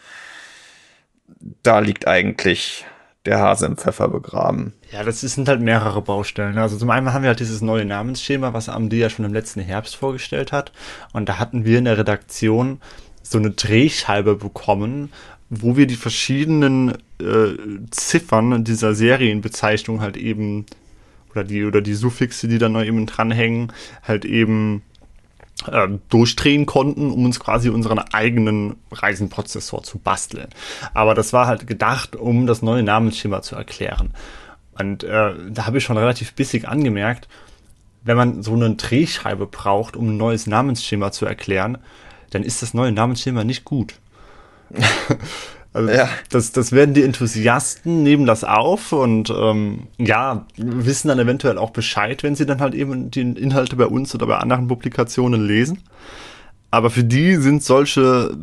[1.63, 2.87] Da liegt eigentlich
[3.27, 4.73] der Hase im Pfeffer begraben.
[4.93, 6.57] Ja, das sind halt mehrere Baustellen.
[6.59, 9.61] Also zum einen haben wir halt dieses neue Namensschema, was AMD ja schon im letzten
[9.61, 10.73] Herbst vorgestellt hat.
[11.13, 12.81] Und da hatten wir in der Redaktion
[13.23, 15.13] so eine Drehscheibe bekommen,
[15.51, 17.57] wo wir die verschiedenen äh,
[17.91, 20.67] Ziffern dieser Serienbezeichnung halt eben
[21.31, 24.83] oder die oder die Suffixe, die da noch eben dranhängen, halt eben
[25.67, 30.49] äh, durchdrehen konnten, um uns quasi unseren eigenen Reisenprozessor zu basteln.
[30.95, 34.15] Aber das war halt gedacht, um das neue Namensschema zu erklären.
[34.79, 37.29] Und äh, da habe ich schon relativ bissig angemerkt,
[38.03, 41.79] wenn man so eine Drehscheibe braucht, um ein neues Namensschema zu erklären,
[42.31, 43.95] dann ist das neue Namensschema nicht gut.
[45.73, 46.09] Also ja.
[46.31, 51.71] das, das werden die Enthusiasten, nehmen das auf und ähm, ja, wissen dann eventuell auch
[51.71, 55.83] Bescheid, wenn sie dann halt eben die Inhalte bei uns oder bei anderen Publikationen lesen.
[56.73, 58.37] Aber für die sind solche,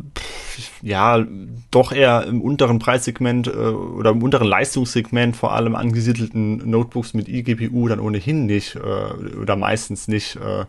[0.82, 1.26] ja,
[1.72, 7.28] doch eher im unteren Preissegment äh, oder im unteren Leistungssegment vor allem angesiedelten Notebooks mit
[7.28, 10.66] eGPU dann ohnehin nicht äh, oder meistens nicht äh,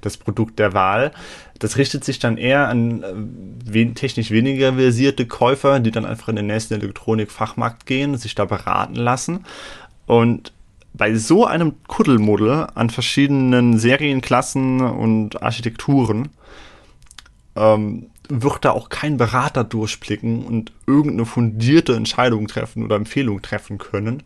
[0.00, 1.12] das Produkt der Wahl.
[1.58, 3.02] Das richtet sich dann eher an
[3.72, 8.44] äh, technisch weniger versierte Käufer, die dann einfach in den nächsten Elektronikfachmarkt gehen, sich da
[8.44, 9.44] beraten lassen.
[10.06, 10.52] Und
[10.94, 16.30] bei so einem Kuddelmuddel an verschiedenen Serienklassen und Architekturen
[17.56, 23.78] ähm, wird da auch kein Berater durchblicken und irgendeine fundierte Entscheidung treffen oder Empfehlung treffen
[23.78, 24.22] können.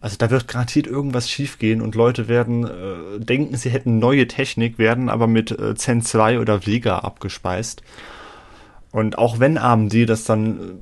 [0.00, 4.78] Also da wird garantiert irgendwas schiefgehen und Leute werden äh, denken, sie hätten neue Technik,
[4.78, 7.82] werden aber mit äh, Zen 2 oder Vega abgespeist.
[8.92, 10.72] Und auch wenn AMD das dann, äh,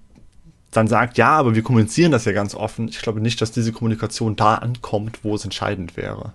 [0.70, 3.72] dann sagt, ja, aber wir kommunizieren das ja ganz offen, ich glaube nicht, dass diese
[3.72, 6.34] Kommunikation da ankommt, wo es entscheidend wäre.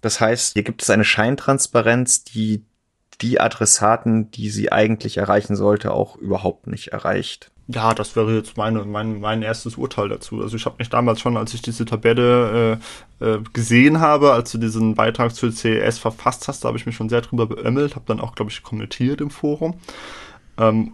[0.00, 2.64] Das heißt, hier gibt es eine Scheintransparenz, die
[3.20, 7.50] die Adressaten, die sie eigentlich erreichen sollte, auch überhaupt nicht erreicht.
[7.70, 10.40] Ja, das wäre jetzt meine, mein, mein erstes Urteil dazu.
[10.40, 12.78] Also ich habe mich damals schon, als ich diese Tabelle
[13.20, 16.86] äh, äh, gesehen habe, als du diesen Beitrag zur CES verfasst hast, da habe ich
[16.86, 19.74] mich schon sehr drüber beömmelt, habe dann auch, glaube ich, kommentiert im Forum.
[20.56, 20.92] Ähm,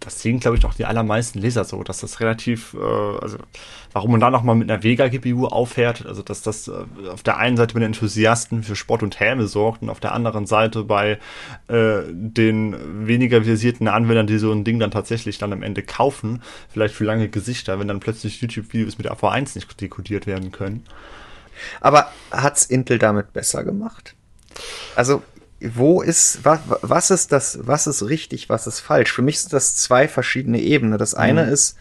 [0.00, 3.38] das sehen, glaube ich, auch die allermeisten Leser so, dass das relativ, äh, also
[3.92, 7.56] warum man da nochmal mit einer Vega-GPU auffährt, also dass das äh, auf der einen
[7.56, 11.18] Seite bei den Enthusiasten für Sport und Häme sorgt und auf der anderen Seite bei
[11.68, 16.42] äh, den weniger versierten Anwendern, die so ein Ding dann tatsächlich dann am Ende kaufen,
[16.68, 20.84] vielleicht für lange Gesichter, wenn dann plötzlich YouTube-Videos mit AV1 nicht dekodiert werden können.
[21.80, 24.14] Aber hat's Intel damit besser gemacht?
[24.94, 25.22] Also
[25.60, 29.12] wo ist, was, was ist das, was ist richtig, was ist falsch?
[29.12, 30.98] Für mich sind das zwei verschiedene Ebenen.
[30.98, 31.52] Das eine mhm.
[31.52, 31.76] ist,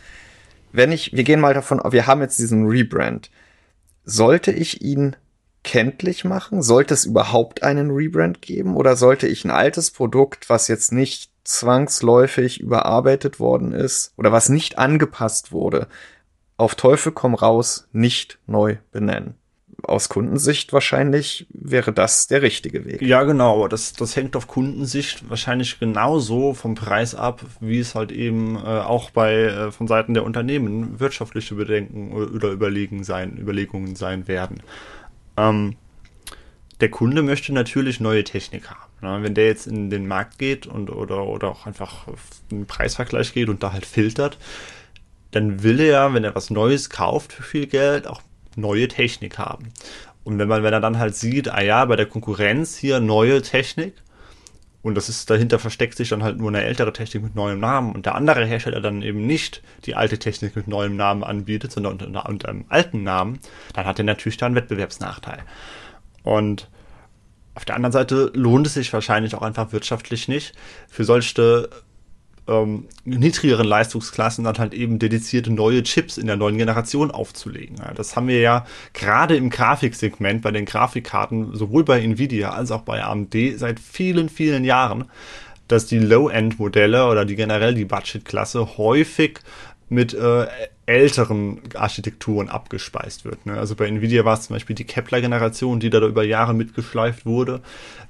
[0.71, 3.31] wenn ich, wir gehen mal davon, wir haben jetzt diesen Rebrand.
[4.03, 5.15] Sollte ich ihn
[5.63, 6.61] kenntlich machen?
[6.61, 8.75] Sollte es überhaupt einen Rebrand geben?
[8.75, 14.49] Oder sollte ich ein altes Produkt, was jetzt nicht zwangsläufig überarbeitet worden ist oder was
[14.49, 15.87] nicht angepasst wurde,
[16.57, 19.35] auf Teufel komm raus nicht neu benennen?
[19.83, 23.01] Aus Kundensicht wahrscheinlich wäre das der richtige Weg.
[23.01, 23.67] Ja, genau.
[23.67, 28.59] Das, das hängt auf Kundensicht wahrscheinlich genauso vom Preis ab, wie es halt eben äh,
[28.59, 34.61] auch bei äh, von Seiten der Unternehmen wirtschaftliche Bedenken oder Überlegen sein, Überlegungen sein werden.
[35.37, 35.75] Ähm,
[36.81, 38.91] der Kunde möchte natürlich neue Technik haben.
[39.01, 39.23] Ne?
[39.23, 42.07] Wenn der jetzt in den Markt geht und oder, oder auch einfach
[42.51, 44.37] einen Preisvergleich geht und da halt filtert,
[45.31, 48.21] dann will er, wenn er was Neues kauft für viel Geld, auch
[48.57, 49.71] neue Technik haben.
[50.23, 53.41] Und wenn man, wenn er dann halt sieht, ah ja, bei der Konkurrenz hier neue
[53.41, 53.93] Technik,
[54.81, 57.93] und das ist, dahinter versteckt sich dann halt nur eine ältere Technik mit neuem Namen
[57.93, 61.93] und der andere Hersteller dann eben nicht die alte Technik mit neuem Namen anbietet, sondern
[61.93, 63.39] unter, unter einem alten Namen,
[63.73, 65.39] dann hat er natürlich da einen Wettbewerbsnachteil.
[66.21, 66.69] Und
[67.55, 70.53] auf der anderen Seite lohnt es sich wahrscheinlich auch einfach wirtschaftlich nicht,
[70.87, 71.69] für solche
[72.47, 77.77] ähm, niedrigeren Leistungsklassen dann halt eben dedizierte neue Chips in der neuen Generation aufzulegen.
[77.77, 82.71] Ja, das haben wir ja gerade im Grafiksegment bei den Grafikkarten, sowohl bei Nvidia als
[82.71, 85.05] auch bei AMD seit vielen, vielen Jahren,
[85.67, 89.39] dass die Low-End-Modelle oder die generell die Budget-Klasse häufig
[89.89, 90.47] mit äh,
[90.85, 93.45] älteren Architekturen abgespeist wird.
[93.45, 93.57] Ne?
[93.57, 97.61] Also bei Nvidia war es zum Beispiel die Kepler-Generation, die da über Jahre mitgeschleift wurde.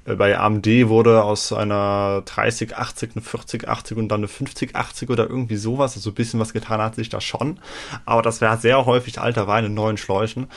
[0.06, 5.58] Äh, bei AMD wurde aus einer 3080 eine 4080 und dann eine 5080 oder irgendwie
[5.58, 5.96] sowas.
[5.96, 7.60] Also ein bisschen was getan hat sich da schon.
[8.06, 10.48] Aber das wäre sehr häufig alter Wein in neuen Schläuchen.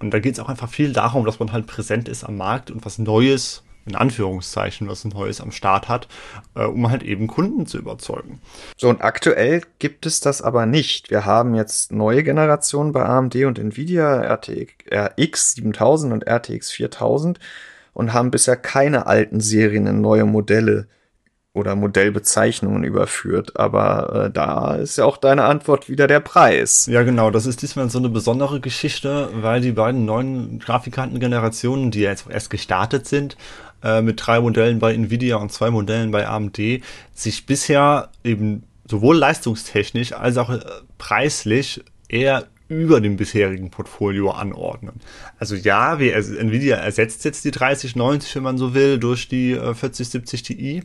[0.00, 2.70] Und da geht es auch einfach viel darum, dass man halt präsent ist am Markt
[2.70, 6.08] und was Neues in Anführungszeichen was Neues am Start hat,
[6.54, 8.40] äh, um halt eben Kunden zu überzeugen.
[8.76, 11.10] So, und aktuell gibt es das aber nicht.
[11.10, 17.38] Wir haben jetzt neue Generationen bei AMD und Nvidia, RTX 7000 und RTX 4000
[17.94, 20.86] und haben bisher keine alten Serien in neue Modelle
[21.54, 23.58] oder Modellbezeichnungen überführt.
[23.58, 26.86] Aber äh, da ist ja auch deine Antwort wieder der Preis.
[26.86, 27.30] Ja, genau.
[27.30, 32.26] Das ist diesmal so eine besondere Geschichte, weil die beiden neuen Grafikkartengenerationen, die ja jetzt
[32.28, 33.36] erst gestartet sind,
[33.84, 36.58] äh, mit drei Modellen bei Nvidia und zwei Modellen bei AMD
[37.14, 40.58] sich bisher eben sowohl leistungstechnisch als auch äh,
[40.98, 45.00] preislich eher über dem bisherigen Portfolio anordnen.
[45.38, 49.74] Also ja, wir, Nvidia ersetzt jetzt die 3090, wenn man so will, durch die äh,
[49.74, 50.82] 4070 Ti,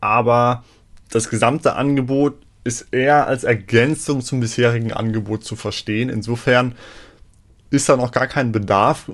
[0.00, 0.64] aber
[1.10, 6.10] das gesamte Angebot ist eher als Ergänzung zum bisherigen Angebot zu verstehen.
[6.10, 6.74] Insofern
[7.70, 9.10] ist da noch gar kein Bedarf,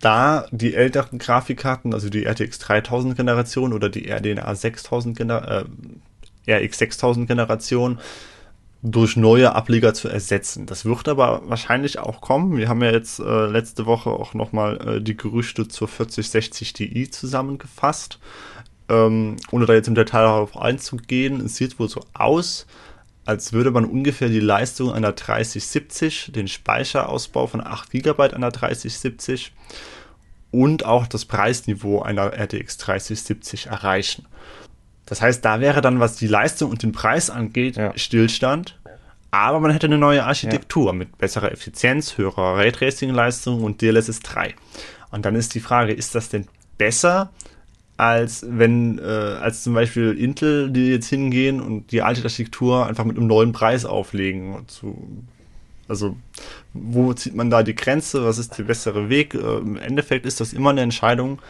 [0.00, 5.66] da die älteren Grafikkarten, also die RTX 3000 Generation oder die RDNA 6000 Gener
[6.46, 7.98] äh, RX 6000 Generation
[8.82, 10.66] durch neue Ableger zu ersetzen.
[10.66, 12.56] Das wird aber wahrscheinlich auch kommen.
[12.56, 17.10] Wir haben ja jetzt äh, letzte Woche auch nochmal äh, die Gerüchte zur 4060 Ti
[17.10, 18.18] zusammengefasst.
[18.88, 22.66] ähm, ohne da jetzt im Detail darauf einzugehen, es sieht wohl so aus,
[23.26, 29.52] als würde man ungefähr die Leistung einer 3070, den Speicherausbau von 8 GB einer 3070
[30.50, 34.24] und auch das Preisniveau einer RTX 3070 erreichen.
[35.08, 37.96] Das heißt, da wäre dann, was die Leistung und den Preis angeht, ja.
[37.96, 38.78] Stillstand.
[39.30, 40.92] Aber man hätte eine neue Architektur ja.
[40.92, 44.54] mit besserer Effizienz, höherer Raytracing-Leistung und DLSS 3.
[45.10, 46.46] Und dann ist die Frage, ist das denn
[46.78, 47.30] besser
[47.98, 53.04] als wenn, äh, als zum Beispiel Intel, die jetzt hingehen und die alte Architektur einfach
[53.04, 54.56] mit einem neuen Preis auflegen.
[54.68, 54.96] Zu,
[55.88, 56.16] also,
[56.72, 58.24] wo zieht man da die Grenze?
[58.24, 59.34] Was ist der bessere Weg?
[59.34, 61.42] Äh, Im Endeffekt ist das immer eine Entscheidung,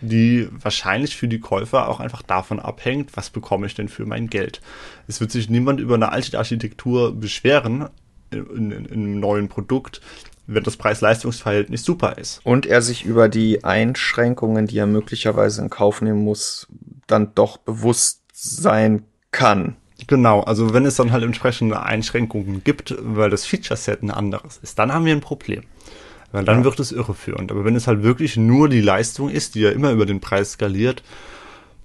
[0.00, 4.28] die wahrscheinlich für die Käufer auch einfach davon abhängt, was bekomme ich denn für mein
[4.28, 4.60] Geld.
[5.08, 7.88] Es wird sich niemand über eine alte Architektur beschweren
[8.30, 10.00] in, in, in einem neuen Produkt,
[10.46, 12.40] wenn das Preis-Leistungs-Verhältnis super ist.
[12.44, 16.68] Und er sich über die Einschränkungen, die er möglicherweise in Kauf nehmen muss,
[17.06, 19.76] dann doch bewusst sein kann.
[20.06, 24.78] Genau, also wenn es dann halt entsprechende Einschränkungen gibt, weil das Feature-Set ein anderes ist,
[24.78, 25.62] dann haben wir ein Problem.
[26.32, 26.64] Weil dann ja.
[26.64, 27.50] wird es irreführend.
[27.52, 30.52] Aber wenn es halt wirklich nur die Leistung ist, die ja immer über den Preis
[30.52, 31.02] skaliert,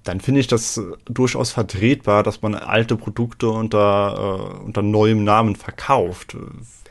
[0.03, 5.55] dann finde ich das durchaus vertretbar, dass man alte Produkte unter, äh, unter neuem Namen
[5.55, 6.35] verkauft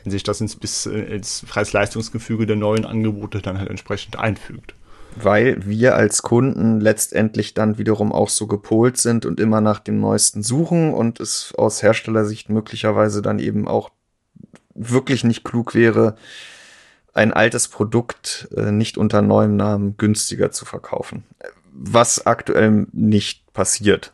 [0.03, 4.75] wenn sich das ins, bis, äh, ins Preis-Leistungsgefüge der neuen Angebote dann halt entsprechend einfügt.
[5.15, 9.99] Weil wir als Kunden letztendlich dann wiederum auch so gepolt sind und immer nach dem
[9.99, 13.91] Neuesten suchen und es aus Herstellersicht möglicherweise dann eben auch
[14.73, 16.15] wirklich nicht klug wäre,
[17.13, 21.23] ein altes Produkt äh, nicht unter neuem Namen günstiger zu verkaufen.
[21.73, 24.13] Was aktuell nicht passiert,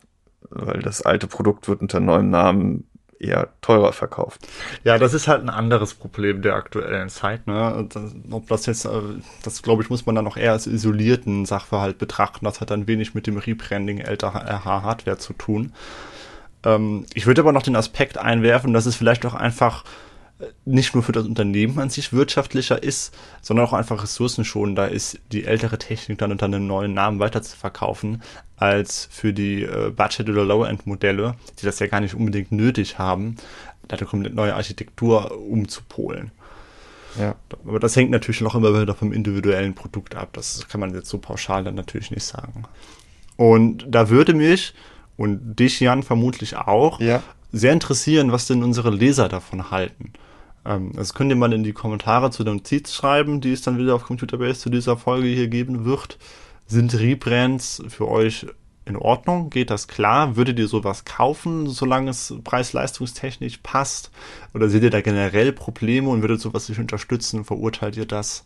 [0.49, 2.87] weil das alte Produkt wird unter neuem Namen
[3.19, 4.47] eher teurer verkauft.
[4.83, 7.47] Ja, das ist halt ein anderes Problem der aktuellen Zeit.
[7.47, 7.87] Ne?
[7.91, 8.89] Das, ob das jetzt, äh,
[9.43, 12.45] das glaube ich, muss man dann noch eher als isolierten Sachverhalt betrachten.
[12.45, 15.73] Das hat dann wenig mit dem Rebranding älterer Hardware zu tun.
[16.63, 19.83] Ähm, ich würde aber noch den Aspekt einwerfen, dass es vielleicht auch einfach
[20.65, 25.45] nicht nur für das Unternehmen an sich wirtschaftlicher ist, sondern auch einfach ressourcenschonender ist, die
[25.45, 28.21] ältere Technik dann unter einem neuen Namen weiter zu verkaufen,
[28.55, 33.37] als für die äh, Budget- oder Low-End-Modelle, die das ja gar nicht unbedingt nötig haben,
[33.87, 36.31] da eine komplett neue Architektur umzupolen.
[37.19, 37.35] Ja.
[37.65, 40.29] Aber das hängt natürlich noch immer wieder vom individuellen Produkt ab.
[40.33, 42.65] Das kann man jetzt so pauschal dann natürlich nicht sagen.
[43.37, 44.73] Und da würde mich
[45.15, 47.23] und dich, Jan, vermutlich auch, ja.
[47.51, 50.13] Sehr interessieren, was denn unsere Leser davon halten.
[50.65, 53.77] Ähm, das könnt ihr mal in die Kommentare zu den Notiz schreiben, die es dann
[53.77, 56.17] wieder auf Computerbase zu dieser Folge hier geben wird.
[56.67, 58.45] Sind Rebrands für euch
[58.85, 59.49] in Ordnung?
[59.49, 60.35] Geht das klar?
[60.35, 64.11] Würdet ihr sowas kaufen, solange es preis-leistungstechnisch passt?
[64.53, 67.45] Oder seht ihr da generell Probleme und würdet sowas nicht unterstützen?
[67.45, 68.43] Verurteilt ihr das?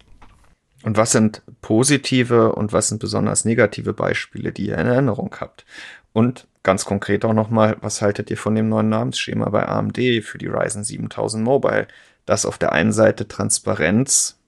[0.83, 5.65] Und was sind positive und was sind besonders negative Beispiele, die ihr in Erinnerung habt?
[6.13, 10.37] Und ganz konkret auch nochmal, was haltet ihr von dem neuen Namensschema bei AMD für
[10.37, 11.87] die Ryzen 7000 Mobile?
[12.25, 14.39] das auf der einen Seite Transparenz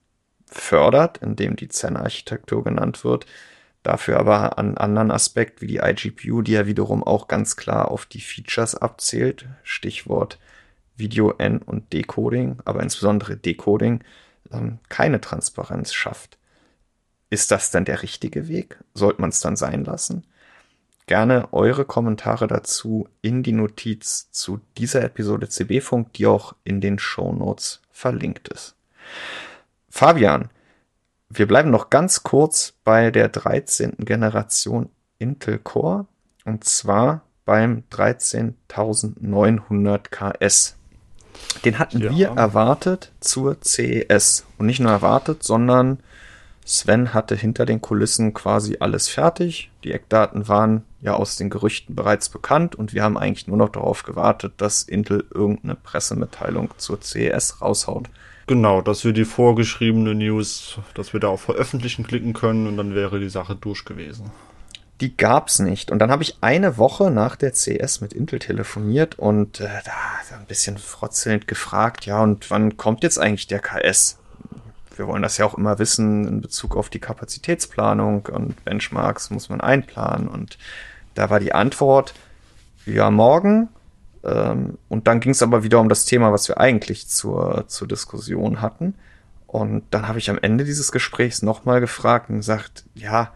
[0.46, 3.26] fördert, indem die Zen-Architektur genannt wird,
[3.82, 8.06] dafür aber an anderen Aspekt wie die iGPU, die ja wiederum auch ganz klar auf
[8.06, 10.38] die Features abzählt, Stichwort
[10.96, 14.04] Video N und Decoding, aber insbesondere Decoding,
[14.52, 16.38] ähm, keine Transparenz schafft.
[17.30, 18.78] Ist das denn der richtige Weg?
[18.94, 20.24] Sollte man es dann sein lassen?
[21.06, 26.98] Gerne eure Kommentare dazu in die Notiz zu dieser Episode CB-Funk, die auch in den
[26.98, 28.74] Show Notes verlinkt ist.
[29.90, 30.48] Fabian,
[31.28, 33.96] wir bleiben noch ganz kurz bei der 13.
[33.98, 34.88] Generation
[35.18, 36.06] Intel Core
[36.44, 40.76] und zwar beim 13900 KS.
[41.64, 42.10] Den hatten ja.
[42.10, 45.98] wir erwartet zur CES und nicht nur erwartet, sondern
[46.64, 49.70] Sven hatte hinter den Kulissen quasi alles fertig.
[49.84, 53.68] Die Eckdaten waren ja aus den Gerüchten bereits bekannt und wir haben eigentlich nur noch
[53.68, 58.08] darauf gewartet, dass Intel irgendeine Pressemitteilung zur CES raushaut.
[58.46, 62.94] Genau, dass wir die vorgeschriebene News, dass wir da auf Veröffentlichen klicken können und dann
[62.94, 64.32] wäre die Sache durch gewesen.
[65.00, 65.90] Die gab's nicht.
[65.90, 70.36] Und dann habe ich eine Woche nach der CES mit Intel telefoniert und äh, da
[70.36, 74.18] ein bisschen frotzelnd gefragt, ja, und wann kommt jetzt eigentlich der KS?
[74.98, 79.48] wir wollen das ja auch immer wissen in Bezug auf die Kapazitätsplanung und Benchmarks muss
[79.48, 80.28] man einplanen.
[80.28, 80.58] Und
[81.14, 82.14] da war die Antwort,
[82.86, 83.68] ja, morgen.
[84.24, 87.88] Ähm, und dann ging es aber wieder um das Thema, was wir eigentlich zur, zur
[87.88, 88.94] Diskussion hatten.
[89.46, 93.32] Und dann habe ich am Ende dieses Gesprächs nochmal gefragt und gesagt, ja,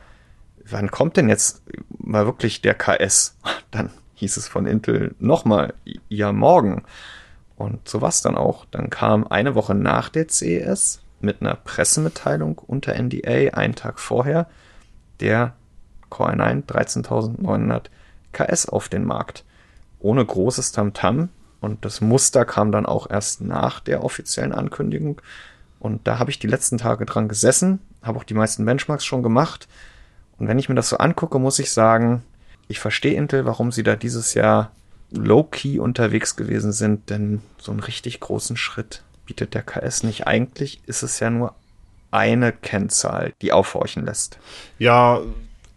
[0.65, 1.63] wann kommt denn jetzt
[1.99, 3.37] mal wirklich der KS?
[3.71, 5.75] Dann hieß es von Intel nochmal,
[6.09, 6.83] ja, morgen.
[7.55, 8.65] Und so war es dann auch.
[8.71, 14.49] Dann kam eine Woche nach der CES mit einer Pressemitteilung unter NDA einen Tag vorher
[15.21, 15.55] der
[16.09, 17.91] Core i9 13900
[18.33, 19.45] KS auf den Markt.
[20.01, 21.17] Ohne großes Tamtam.
[21.17, 21.29] -Tam.
[21.61, 25.21] Und das Muster kam dann auch erst nach der offiziellen Ankündigung.
[25.81, 29.23] Und da habe ich die letzten Tage dran gesessen, habe auch die meisten Benchmarks schon
[29.23, 29.69] gemacht.
[30.39, 32.23] Und wenn ich mir das so angucke, muss ich sagen,
[32.69, 34.71] ich verstehe Intel, warum sie da dieses Jahr
[35.11, 40.27] low-key unterwegs gewesen sind, denn so einen richtig großen Schritt bietet der KS nicht.
[40.27, 41.55] Eigentlich ist es ja nur
[42.11, 44.39] eine Kennzahl, die aufhorchen lässt.
[44.79, 45.21] Ja,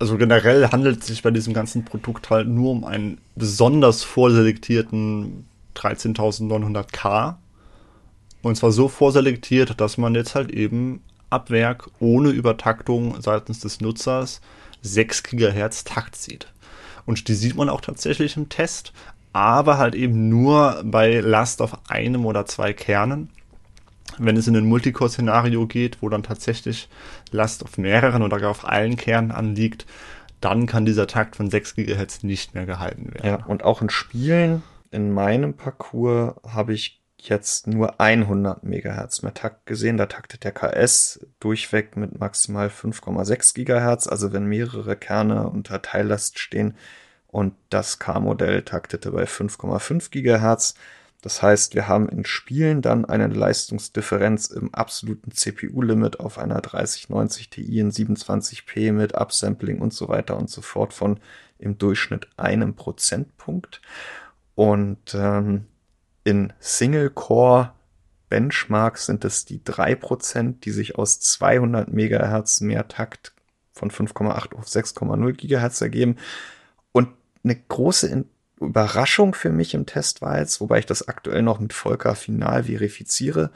[0.01, 5.45] also generell handelt es sich bei diesem ganzen Produkt halt nur um einen besonders vorselektierten
[5.75, 7.35] 13.900K.
[8.41, 13.79] Und zwar so vorselektiert, dass man jetzt halt eben ab Werk ohne Übertaktung seitens des
[13.79, 14.41] Nutzers
[14.81, 16.47] 6 GHz Takt sieht.
[17.05, 18.93] Und die sieht man auch tatsächlich im Test,
[19.33, 23.29] aber halt eben nur bei Last auf einem oder zwei Kernen.
[24.23, 26.89] Wenn es in ein Multicore-Szenario geht, wo dann tatsächlich
[27.31, 29.85] Last auf mehreren oder gar auf allen Kernen anliegt,
[30.39, 33.27] dann kann dieser Takt von 6 GHz nicht mehr gehalten werden.
[33.27, 39.33] Ja, und auch in Spielen, in meinem Parcours habe ich jetzt nur 100 MHz mehr
[39.33, 39.97] Takt gesehen.
[39.97, 44.07] Da taktet der KS durchweg mit maximal 5,6 GHz.
[44.07, 46.75] Also wenn mehrere Kerne unter Teillast stehen,
[47.31, 50.75] und das K-Modell taktete bei 5,5 GHz.
[51.21, 57.49] Das heißt, wir haben in Spielen dann eine Leistungsdifferenz im absoluten CPU-Limit auf einer 3090
[57.49, 61.19] Ti in 27p mit Upsampling und so weiter und so fort von
[61.59, 63.81] im Durchschnitt einem Prozentpunkt.
[64.55, 65.65] Und ähm,
[66.23, 67.73] in Single-Core
[68.29, 73.33] Benchmarks sind es die 3%, die sich aus 200 MHz mehr Takt
[73.73, 76.17] von 5,8 auf 6,0 GHz ergeben
[77.43, 78.25] eine große
[78.61, 82.63] Überraschung für mich im Test war jetzt, wobei ich das aktuell noch mit Volker final
[82.63, 83.51] verifiziere.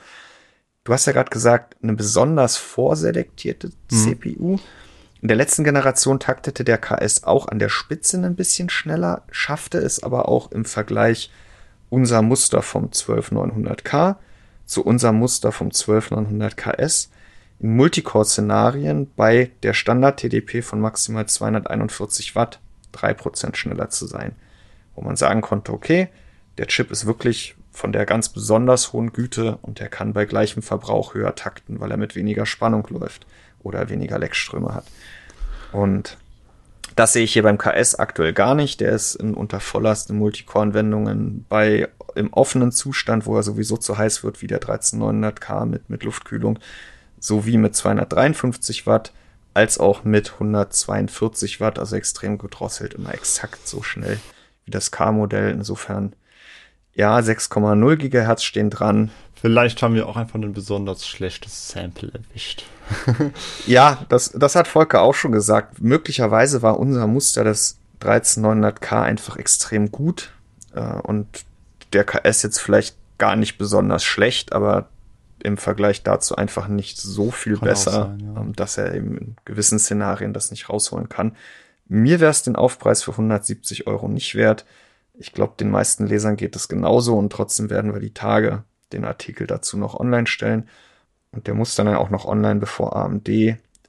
[0.83, 3.95] Du hast ja gerade gesagt, eine besonders vorselektierte mhm.
[3.95, 4.59] CPU.
[5.21, 9.79] In der letzten Generation taktete der KS auch an der Spitze ein bisschen schneller, schaffte
[9.79, 11.31] es aber auch im Vergleich
[11.89, 14.17] unser Muster vom 12900K
[14.65, 17.09] zu unserem Muster vom 12900 KS
[17.59, 22.59] in Multicore-Szenarien bei der Standard-TDP von maximal 241 Watt
[22.93, 24.35] 3% schneller zu sein.
[24.95, 26.09] Wo man sagen konnte, okay,
[26.57, 30.63] der Chip ist wirklich von der ganz besonders hohen Güte und der kann bei gleichem
[30.63, 33.27] Verbrauch höher takten, weil er mit weniger Spannung läuft
[33.61, 34.85] oder weniger Leckströme hat.
[35.73, 36.17] Und
[36.95, 38.79] das sehe ich hier beim KS aktuell gar nicht.
[38.79, 43.97] Der ist in, unter Volllast in Multicore-Anwendungen bei im offenen Zustand, wo er sowieso zu
[43.97, 46.59] heiß wird, wie der 13900K mit, mit Luftkühlung,
[47.19, 49.11] sowie mit 253 Watt
[49.53, 54.19] als auch mit 142 Watt, also extrem gedrosselt, immer exakt so schnell
[54.65, 55.51] wie das K-Modell.
[55.51, 56.13] Insofern,
[56.93, 59.11] ja, 6,0 Gigahertz stehen dran.
[59.35, 62.65] Vielleicht haben wir auch einfach ein besonders schlechtes Sample erwischt.
[63.67, 65.81] ja, das, das hat Volker auch schon gesagt.
[65.81, 70.31] Möglicherweise war unser Muster des 13900K einfach extrem gut
[70.73, 71.27] äh, und
[71.93, 74.89] der KS jetzt vielleicht gar nicht besonders schlecht, aber
[75.43, 78.41] im Vergleich dazu einfach nicht so viel kann besser, sein, ja.
[78.41, 81.35] Ähm, dass er eben in gewissen Szenarien das nicht rausholen kann.
[81.87, 84.65] Mir wäre es den Aufpreis für 170 Euro nicht wert.
[85.13, 89.05] Ich glaube, den meisten Lesern geht es genauso und trotzdem werden wir die Tage den
[89.05, 90.67] Artikel dazu noch online stellen.
[91.31, 93.29] Und der muss dann auch noch online, bevor AMD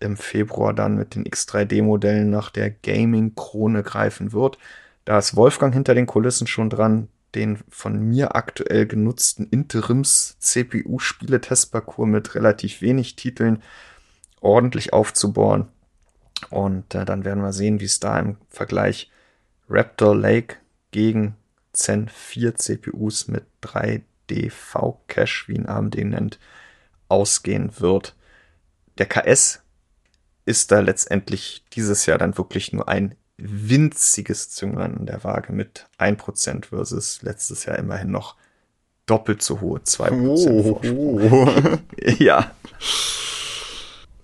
[0.00, 4.58] im Februar dann mit den X3D-Modellen nach der Gaming-Krone greifen wird.
[5.04, 12.34] Da ist Wolfgang hinter den Kulissen schon dran den von mir aktuell genutzten Interims-CPU-Spieletestparcours mit
[12.34, 13.62] relativ wenig Titeln
[14.40, 15.68] ordentlich aufzubohren.
[16.50, 19.10] Und äh, dann werden wir sehen, wie es da im Vergleich
[19.68, 20.56] Raptor Lake
[20.90, 21.36] gegen
[21.72, 26.38] Zen 4 CPUs mit 3D V-Cache, wie ihn AMD nennt,
[27.08, 28.14] ausgehen wird.
[28.98, 29.62] Der KS
[30.44, 35.86] ist da letztendlich dieses Jahr dann wirklich nur ein winziges Zünglein in der Waage mit
[35.98, 38.36] 1% versus letztes Jahr immerhin noch
[39.04, 41.78] doppelt so hohe 2% oh, oh.
[42.18, 42.50] ja.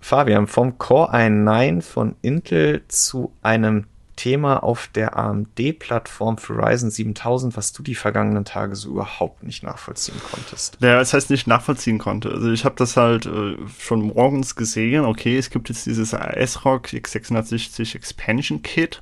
[0.03, 3.85] Fabian, vom Core i9 von Intel zu einem
[4.17, 9.63] Thema auf der AMD-Plattform für Ryzen 7000, was du die vergangenen Tage so überhaupt nicht
[9.63, 10.77] nachvollziehen konntest.
[10.81, 12.29] Ja, das heißt nicht nachvollziehen konnte.
[12.29, 15.05] Also ich habe das halt äh, schon morgens gesehen.
[15.05, 19.01] Okay, es gibt jetzt dieses ASRock X660 Expansion Kit,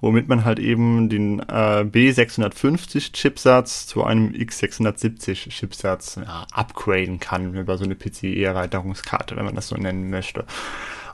[0.00, 7.54] womit man halt eben den äh, B650 Chipsatz zu einem X670 Chipsatz ja, upgraden kann
[7.54, 10.44] über so eine PCIe-Erweiterungskarte, wenn man das so nennen möchte.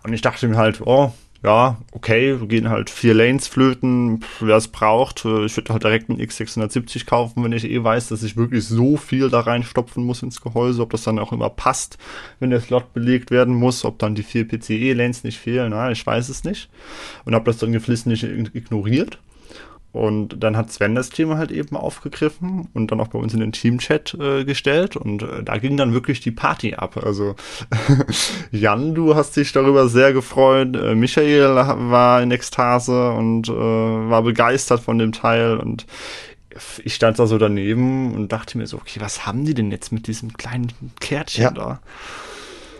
[0.03, 1.12] Und ich dachte mir halt, oh,
[1.47, 5.24] ja, okay, gehen halt vier Lanes flöten, wer es braucht.
[5.24, 8.64] Äh, ich würde halt direkt einen X670 kaufen, wenn ich eh weiß, dass ich wirklich
[8.64, 11.99] so viel da reinstopfen muss ins Gehäuse, ob das dann auch immer passt,
[12.40, 16.05] wenn der Slot belegt werden muss, ob dann die vier PCE-Lanes nicht fehlen, na, ich
[16.05, 16.68] weiß es nicht.
[17.24, 19.20] Und habe das dann geflissentlich ignoriert.
[19.97, 23.40] Und dann hat Sven das Thema halt eben aufgegriffen und dann auch bei uns in
[23.40, 24.94] den Teamchat äh, gestellt.
[24.94, 26.99] Und äh, da ging dann wirklich die Party ab.
[27.03, 27.34] Also
[28.51, 30.76] Jan, du hast dich darüber sehr gefreut.
[30.76, 35.57] Äh, Michael war in Ekstase und äh, war begeistert von dem Teil.
[35.57, 35.86] Und
[36.84, 39.92] ich stand da so daneben und dachte mir so, okay, was haben die denn jetzt
[39.92, 41.51] mit diesem kleinen Kärtchen ja.
[41.51, 41.80] da?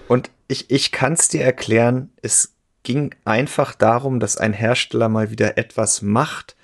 [0.07, 2.53] Und ich, ich kann es dir erklären, es
[2.83, 6.56] ging einfach darum, dass ein Hersteller mal wieder etwas macht,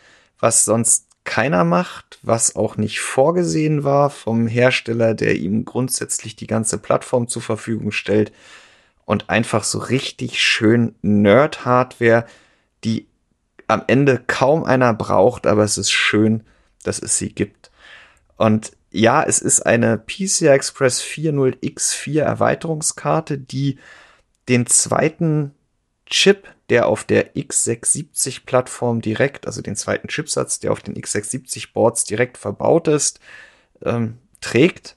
[0.43, 6.49] was sonst keiner macht, was auch nicht vorgesehen war vom Hersteller, der ihm grundsätzlich die
[6.49, 8.33] ganze Plattform zur Verfügung stellt
[9.05, 12.27] und einfach so richtig schön Nerd-Hardware,
[12.83, 13.07] die
[13.69, 16.43] am Ende kaum einer braucht, aber es ist schön,
[16.83, 17.71] dass es sie gibt.
[18.37, 23.79] Und ja, es ist eine PCI Express 40X4 Erweiterungskarte, die
[24.49, 25.55] den zweiten
[26.07, 32.39] Chip der auf der x670-Plattform direkt, also den zweiten Chipsatz, der auf den x670-Boards direkt
[32.39, 33.21] verbaut ist,
[33.85, 34.97] ähm, trägt,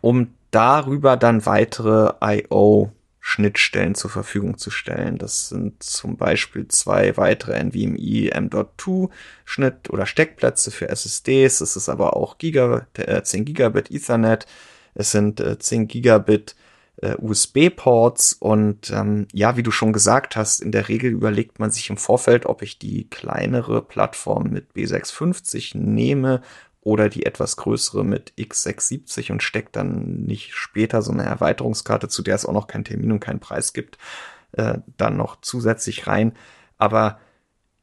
[0.00, 2.90] um darüber dann weitere I.O.
[3.28, 5.18] Schnittstellen zur Verfügung zu stellen.
[5.18, 9.10] Das sind zum Beispiel zwei weitere NVMe M.2
[9.44, 11.60] Schnitt oder Steckplätze für SSDs.
[11.60, 14.46] Es ist aber auch Giga, äh, 10 Gigabit Ethernet.
[14.94, 16.54] Es sind äh, 10 Gigabit
[17.02, 21.70] äh, USB-Ports und ähm, ja, wie du schon gesagt hast, in der Regel überlegt man
[21.70, 26.42] sich im Vorfeld, ob ich die kleinere Plattform mit B650 nehme
[26.80, 32.22] oder die etwas größere mit X670 und steckt dann nicht später so eine Erweiterungskarte, zu
[32.22, 33.98] der es auch noch keinen Termin und keinen Preis gibt,
[34.52, 36.32] äh, dann noch zusätzlich rein.
[36.78, 37.18] Aber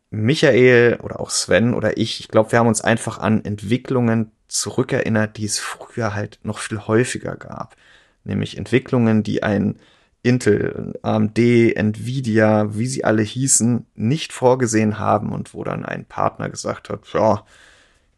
[0.09, 5.38] Michael oder auch Sven oder ich, ich glaube, wir haben uns einfach an Entwicklungen zurückerinnert,
[5.38, 7.76] die es früher halt noch viel häufiger gab
[8.24, 9.80] nämlich Entwicklungen, die ein
[10.21, 16.49] Intel, AMD, Nvidia, wie sie alle hießen, nicht vorgesehen haben und wo dann ein Partner
[16.49, 17.45] gesagt hat, ja,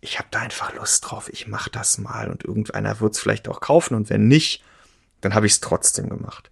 [0.02, 3.48] ich habe da einfach Lust drauf, ich mach das mal und irgendeiner wird es vielleicht
[3.48, 4.64] auch kaufen und wenn nicht,
[5.22, 6.52] dann habe ich es trotzdem gemacht.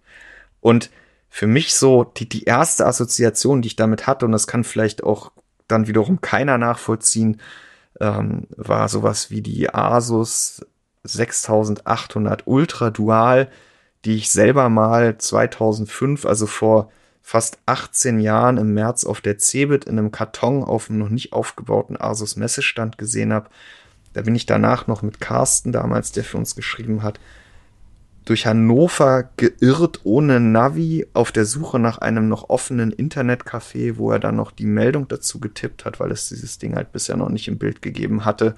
[0.60, 0.90] Und
[1.30, 5.04] für mich so die, die erste Assoziation, die ich damit hatte, und das kann vielleicht
[5.04, 5.30] auch
[5.68, 7.40] dann wiederum keiner nachvollziehen,
[8.00, 10.66] ähm, war sowas wie die Asus
[11.04, 13.48] 6800 Ultra Dual,
[14.04, 16.90] die ich selber mal 2005, also vor
[17.22, 21.32] fast 18 Jahren im März auf der Cebit in einem Karton auf einem noch nicht
[21.32, 23.48] aufgebauten Asus Messestand gesehen habe.
[24.12, 27.18] Da bin ich danach noch mit Carsten damals, der für uns geschrieben hat,
[28.24, 34.18] durch Hannover geirrt ohne Navi auf der Suche nach einem noch offenen Internetcafé, wo er
[34.18, 37.48] dann noch die Meldung dazu getippt hat, weil es dieses Ding halt bisher noch nicht
[37.48, 38.54] im Bild gegeben hatte.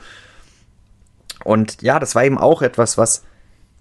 [1.47, 3.23] Und ja, das war eben auch etwas, was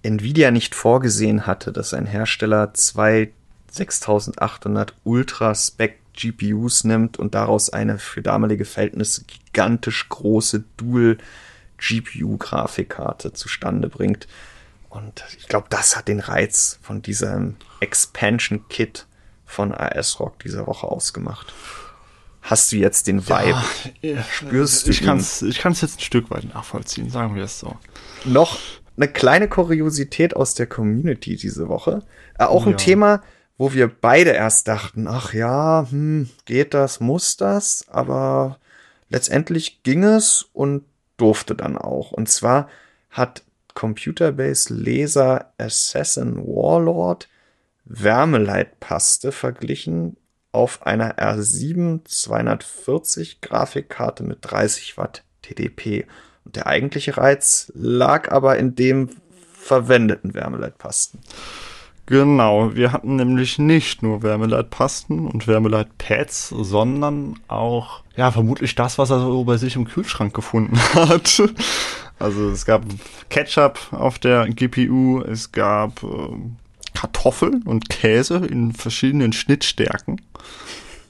[0.04, 3.32] Nvidia nicht vorgesehen hatte, dass ein Hersteller zwei
[3.72, 11.18] 6800 Ultra-Spec GPUs nimmt und daraus eine für damalige Verhältnisse gigantisch große Dual
[11.78, 14.28] GPU Grafikkarte zustande bringt.
[14.90, 19.08] Und ich glaube, das hat den Reiz von diesem Expansion Kit
[19.46, 21.52] von AS Rock dieser Woche ausgemacht
[22.46, 23.62] hast du jetzt den Vibe?
[24.02, 27.44] Ja, Spürst du ich kann es ich kann's jetzt ein Stück weit nachvollziehen, sagen wir
[27.44, 27.76] es so.
[28.24, 28.60] Noch
[28.96, 32.04] eine kleine Kuriosität aus der Community diese Woche.
[32.40, 32.78] Äh, auch ein ja.
[32.78, 33.24] Thema,
[33.58, 38.60] wo wir beide erst dachten, ach ja, hm, geht das, muss das, aber
[39.10, 40.84] letztendlich ging es und
[41.18, 42.12] durfte dann auch.
[42.12, 42.70] Und zwar
[43.10, 43.44] hat
[43.74, 47.28] Computerbase Laser Assassin Warlord
[47.86, 50.18] Wärmeleitpaste verglichen
[50.56, 56.06] auf einer R7 240 Grafikkarte mit 30 Watt TDP.
[56.46, 59.10] Und der eigentliche Reiz lag aber in dem
[59.54, 61.20] verwendeten Wärmeleitpasten.
[62.06, 69.10] Genau, wir hatten nämlich nicht nur Wärmeleitpasten und Wärmeleitpads, sondern auch, ja, vermutlich das, was
[69.10, 71.42] er so bei sich im Kühlschrank gefunden hat.
[72.18, 72.84] Also es gab
[73.30, 76.38] Ketchup auf der GPU, es gab äh,
[76.96, 80.22] Kartoffeln und Käse in verschiedenen Schnittstärken.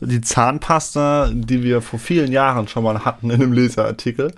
[0.01, 4.33] Die Zahnpasta, die wir vor vielen Jahren schon mal hatten in einem Leserartikel.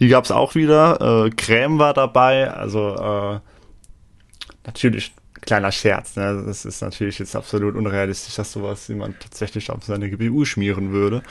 [0.00, 1.26] Die gab es auch wieder.
[1.26, 2.50] Äh, Creme war dabei.
[2.50, 3.40] Also äh,
[4.66, 5.12] natürlich
[5.50, 6.14] kleiner Scherz.
[6.14, 6.44] Ne?
[6.46, 11.24] Das ist natürlich jetzt absolut unrealistisch, dass sowas jemand tatsächlich auf seine GPU schmieren würde.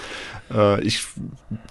[0.54, 1.06] Äh, ich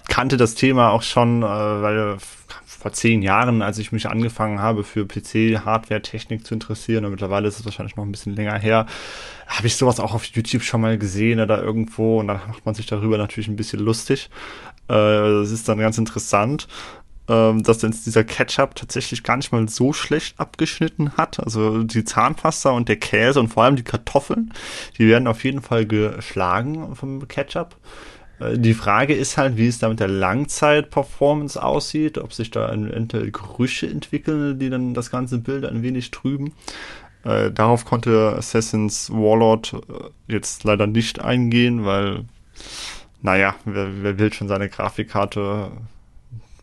[0.07, 2.17] kannte das Thema auch schon, äh, weil
[2.65, 7.59] vor zehn Jahren, als ich mich angefangen habe, für PC-Hardware-Technik zu interessieren, und mittlerweile ist
[7.59, 8.87] es wahrscheinlich noch ein bisschen länger her,
[9.45, 12.73] habe ich sowas auch auf YouTube schon mal gesehen oder irgendwo und dann macht man
[12.73, 14.31] sich darüber natürlich ein bisschen lustig.
[14.87, 16.67] Äh, das ist dann ganz interessant
[17.29, 21.39] ähm, dass denn dieser Ketchup tatsächlich gar nicht mal so schlecht abgeschnitten hat.
[21.39, 24.51] Also die Zahnpasta und der Käse und vor allem die Kartoffeln,
[24.97, 27.75] die werden auf jeden Fall geschlagen vom Ketchup.
[28.39, 32.73] Äh, die Frage ist halt, wie es da mit der Langzeit-Performance aussieht, ob sich da
[32.73, 36.53] eventuell Gerüche entwickeln, die dann das ganze Bild ein wenig trüben.
[37.23, 42.25] Äh, darauf konnte Assassin's Warlord äh, jetzt leider nicht eingehen, weil,
[43.21, 45.71] naja, wer, wer will schon seine Grafikkarte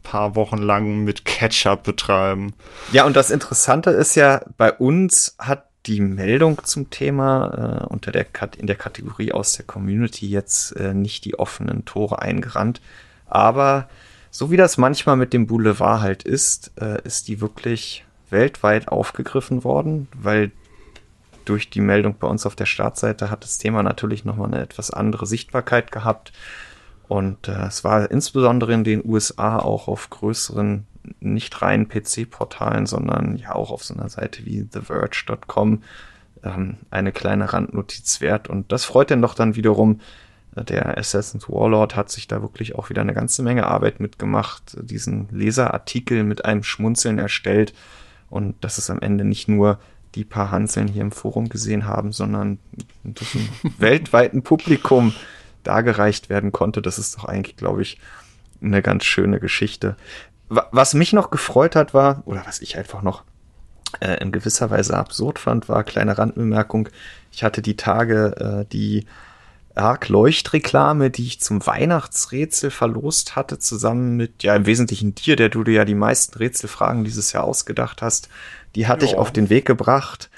[0.07, 2.55] paar Wochen lang mit Ketchup betreiben.
[2.93, 8.13] Ja, und das Interessante ist ja, bei uns hat die Meldung zum Thema äh, unter
[8.13, 12.81] der Kat in der Kategorie aus der Community jetzt äh, nicht die offenen Tore eingerannt.
[13.27, 13.89] Aber
[14.31, 19.65] so wie das manchmal mit dem Boulevard halt ist, äh, ist die wirklich weltweit aufgegriffen
[19.65, 20.53] worden, weil
[21.45, 24.91] durch die Meldung bei uns auf der Startseite hat das Thema natürlich nochmal eine etwas
[24.91, 26.33] andere Sichtbarkeit gehabt.
[27.09, 30.87] Und äh, es war insbesondere in den USA auch auf größeren,
[31.21, 35.83] nicht rein PC-Portalen, sondern ja auch auf so einer Seite wie TheVerge.com
[36.43, 38.49] ähm, eine kleine Randnotiz wert.
[38.49, 40.01] Und das freut denn doch dann wiederum.
[40.57, 44.77] Äh, der Assassin's Warlord hat sich da wirklich auch wieder eine ganze Menge Arbeit mitgemacht,
[44.83, 47.73] diesen Leserartikel mit einem Schmunzeln erstellt.
[48.31, 49.79] Und dass es am Ende nicht nur
[50.17, 52.59] die paar Hanseln hier im Forum gesehen haben, sondern
[53.05, 53.29] das
[53.79, 55.13] weltweiten Publikum
[55.67, 56.83] dargereicht werden konnte.
[56.83, 57.99] Das ist doch eigentlich, glaube ich,
[58.63, 59.97] eine ganz schöne Geschichte.
[60.49, 63.25] Was mich noch gefreut hat, war, oder was ich einfach noch
[64.01, 66.89] äh, in gewisser Weise absurd fand, war kleine Randbemerkung.
[67.33, 69.07] Ich hatte die Tage äh, die
[69.77, 75.65] Arc-Leuchtreklame, die ich zum Weihnachtsrätsel verlost hatte, zusammen mit, ja, im Wesentlichen dir, der du
[75.65, 78.29] dir ja die meisten Rätselfragen dieses Jahr ausgedacht hast.
[78.75, 79.13] Die hatte jo.
[79.13, 80.31] ich auf den Weg gebracht.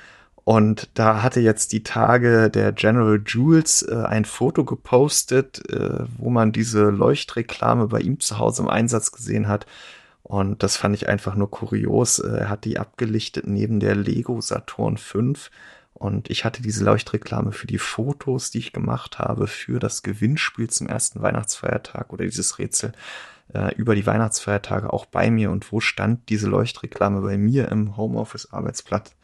[0.49, 6.31] Und da hatte jetzt die Tage der General Jules äh, ein Foto gepostet, äh, wo
[6.31, 9.67] man diese Leuchtreklame bei ihm zu Hause im Einsatz gesehen hat.
[10.23, 12.19] Und das fand ich einfach nur kurios.
[12.19, 15.51] Äh, er hat die abgelichtet neben der Lego Saturn 5.
[15.93, 20.71] Und ich hatte diese Leuchtreklame für die Fotos, die ich gemacht habe, für das Gewinnspiel
[20.71, 22.93] zum ersten Weihnachtsfeiertag oder dieses Rätsel
[23.55, 27.97] äh, über die Weihnachtsfeiertage auch bei mir und wo stand diese Leuchtreklame bei mir im
[27.97, 29.15] Homeoffice-Arbeitsplatz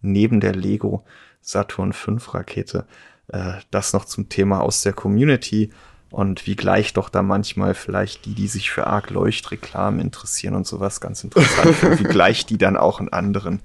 [0.00, 1.04] neben der Lego
[1.40, 2.86] Saturn 5 Rakete.
[3.28, 5.70] Äh, das noch zum Thema aus der Community
[6.10, 10.66] und wie gleich doch da manchmal vielleicht die, die sich für arg Leuchtreklamen interessieren und
[10.66, 13.60] sowas ganz interessant, wie gleich die dann auch in anderen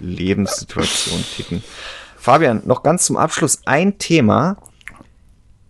[0.00, 1.64] Lebenssituationen ticken.
[2.16, 4.56] Fabian, noch ganz zum Abschluss ein Thema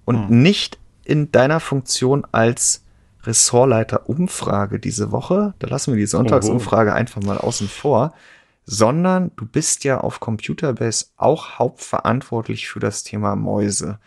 [0.04, 0.42] und hm.
[0.42, 2.83] nicht in deiner Funktion als
[3.26, 5.54] Ressortleiter Umfrage diese Woche.
[5.58, 6.96] Da lassen wir die Sonntagsumfrage Oho.
[6.96, 8.14] einfach mal außen vor.
[8.66, 13.98] Sondern du bist ja auf Computerbase auch hauptverantwortlich für das Thema Mäuse.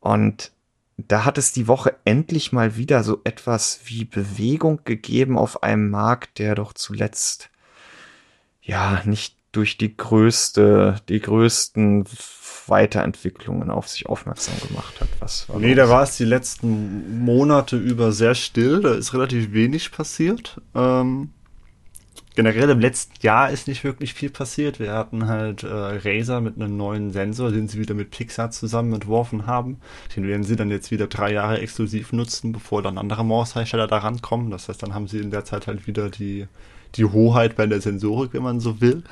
[0.00, 0.52] Und
[0.96, 5.90] da hat es die Woche endlich mal wieder so etwas wie Bewegung gegeben auf einem
[5.90, 7.50] Markt, der doch zuletzt
[8.62, 12.04] ja nicht durch die größte, die größten
[12.66, 15.08] Weiterentwicklungen auf sich aufmerksam gemacht hat.
[15.20, 18.80] Was war nee, da war es die letzten Monate über sehr still.
[18.80, 20.60] Da ist relativ wenig passiert.
[20.74, 21.30] Ähm,
[22.34, 24.80] generell im letzten Jahr ist nicht wirklich viel passiert.
[24.80, 28.94] Wir hatten halt äh, Razer mit einem neuen Sensor, den sie wieder mit Pixar zusammen
[28.94, 29.78] entworfen haben.
[30.16, 33.98] Den werden sie dann jetzt wieder drei Jahre exklusiv nutzen, bevor dann andere Maushersteller da
[33.98, 34.50] rankommen.
[34.50, 36.46] Das heißt, dann haben sie in der Zeit halt wieder die,
[36.96, 39.02] die Hoheit bei der Sensorik, wenn man so will.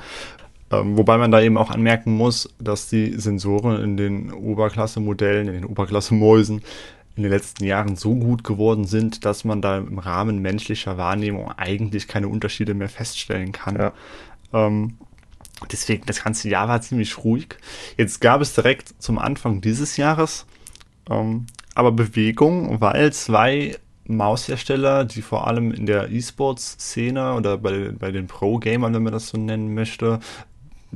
[0.71, 5.53] Ähm, wobei man da eben auch anmerken muss, dass die Sensoren in den Oberklasse-Modellen, in
[5.53, 6.61] den Oberklasse-Mäusen
[7.15, 11.51] in den letzten Jahren so gut geworden sind, dass man da im Rahmen menschlicher Wahrnehmung
[11.51, 13.75] eigentlich keine Unterschiede mehr feststellen kann.
[13.75, 13.93] Ja.
[14.51, 14.95] Ähm,
[15.71, 17.55] deswegen, das ganze Jahr war ziemlich ruhig.
[17.97, 20.47] Jetzt gab es direkt zum Anfang dieses Jahres
[21.09, 28.11] ähm, aber Bewegung, weil zwei Maushersteller, die vor allem in der E-Sports-Szene oder bei, bei
[28.11, 30.19] den Pro-Gamern, wenn man das so nennen möchte,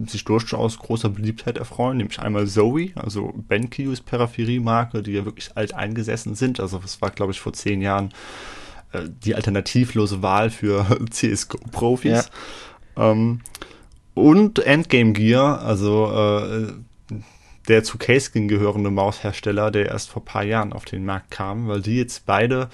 [0.05, 5.73] sich durchaus großer Beliebtheit erfreuen, nämlich einmal Zoe, also BenQs Peripheriemarke, die ja wirklich alt
[5.73, 6.59] eingesessen sind.
[6.59, 8.09] Also das war, glaube ich, vor zehn Jahren
[8.91, 12.29] äh, die alternativlose Wahl für CSGO-Profis.
[12.95, 13.11] Ja.
[13.11, 13.41] Ähm,
[14.13, 16.73] und Endgame Gear, also äh,
[17.67, 21.81] der zu Caskin gehörende Maushersteller, der erst vor paar Jahren auf den Markt kam, weil
[21.81, 22.69] die jetzt beide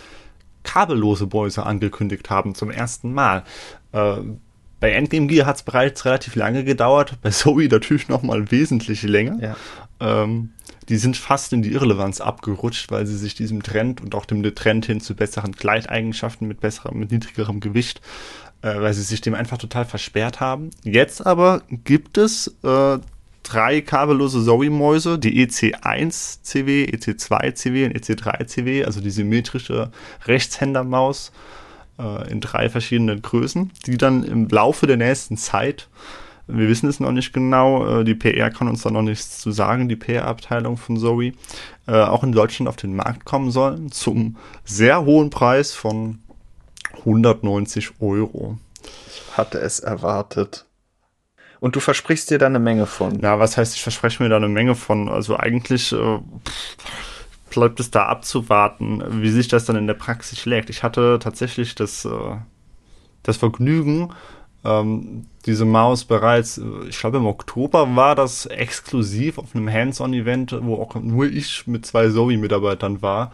[0.64, 3.43] kabellose Mäuse angekündigt haben zum ersten Mal.
[3.91, 4.18] Äh,
[4.80, 9.38] bei Endgame Gear hat es bereits relativ lange gedauert, bei Zoe natürlich nochmal wesentlich länger.
[9.41, 9.55] Ja.
[10.24, 10.49] Ähm,
[10.89, 14.43] die sind fast in die Irrelevanz abgerutscht, weil sie sich diesem Trend und auch dem
[14.55, 18.01] Trend hin zu besseren Gleiteigenschaften mit besserem, mit niedrigerem Gewicht,
[18.61, 20.72] äh, weil sie sich dem einfach total versperrt haben.
[20.84, 22.97] Jetzt aber gibt es äh,
[23.43, 29.91] drei kabellose Zoe-Mäuse, die EC1-CW, EC2-CW und EC3-CW, also die symmetrische
[30.25, 31.31] Rechtshändermaus
[31.99, 35.89] äh, in drei verschiedenen Größen, die dann im Laufe der nächsten Zeit
[36.47, 38.01] wir wissen es noch nicht genau.
[38.01, 41.33] Äh, die PR kann uns da noch nichts zu sagen, die PR-Abteilung von Zoe.
[41.87, 46.19] Äh, auch in Deutschland auf den Markt kommen sollen zum sehr hohen Preis von
[46.99, 48.57] 190 Euro.
[49.07, 50.65] Ich hatte es erwartet.
[51.64, 53.22] Und du versprichst dir da eine Menge von.
[53.22, 55.07] Ja, was heißt, ich verspreche mir da eine Menge von?
[55.07, 56.20] Also eigentlich äh,
[57.49, 60.70] bleibt es da abzuwarten, wie sich das dann in der Praxis schlägt.
[60.70, 62.36] Ich hatte tatsächlich das, äh,
[63.24, 64.14] das Vergnügen,
[64.66, 70.57] ähm, diese Maus bereits, äh, ich glaube im Oktober war das exklusiv auf einem Hands-on-Event,
[70.64, 73.32] wo auch nur ich mit zwei Zoe-Mitarbeitern war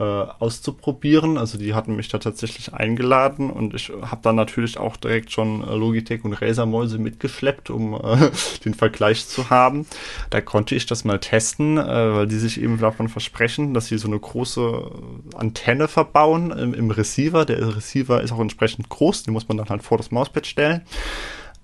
[0.00, 1.36] äh, auszuprobieren.
[1.36, 5.62] Also die hatten mich da tatsächlich eingeladen und ich habe dann natürlich auch direkt schon
[5.62, 8.30] äh, Logitech und Razer-Mäuse mitgeschleppt, um äh,
[8.64, 9.86] den Vergleich zu haben.
[10.30, 13.98] Da konnte ich das mal testen, äh, weil die sich eben davon versprechen, dass sie
[13.98, 14.90] so eine große
[15.34, 17.44] Antenne verbauen im, im Receiver.
[17.44, 20.80] Der Receiver ist auch entsprechend groß, den muss man dann halt vor das Mauspad stellen.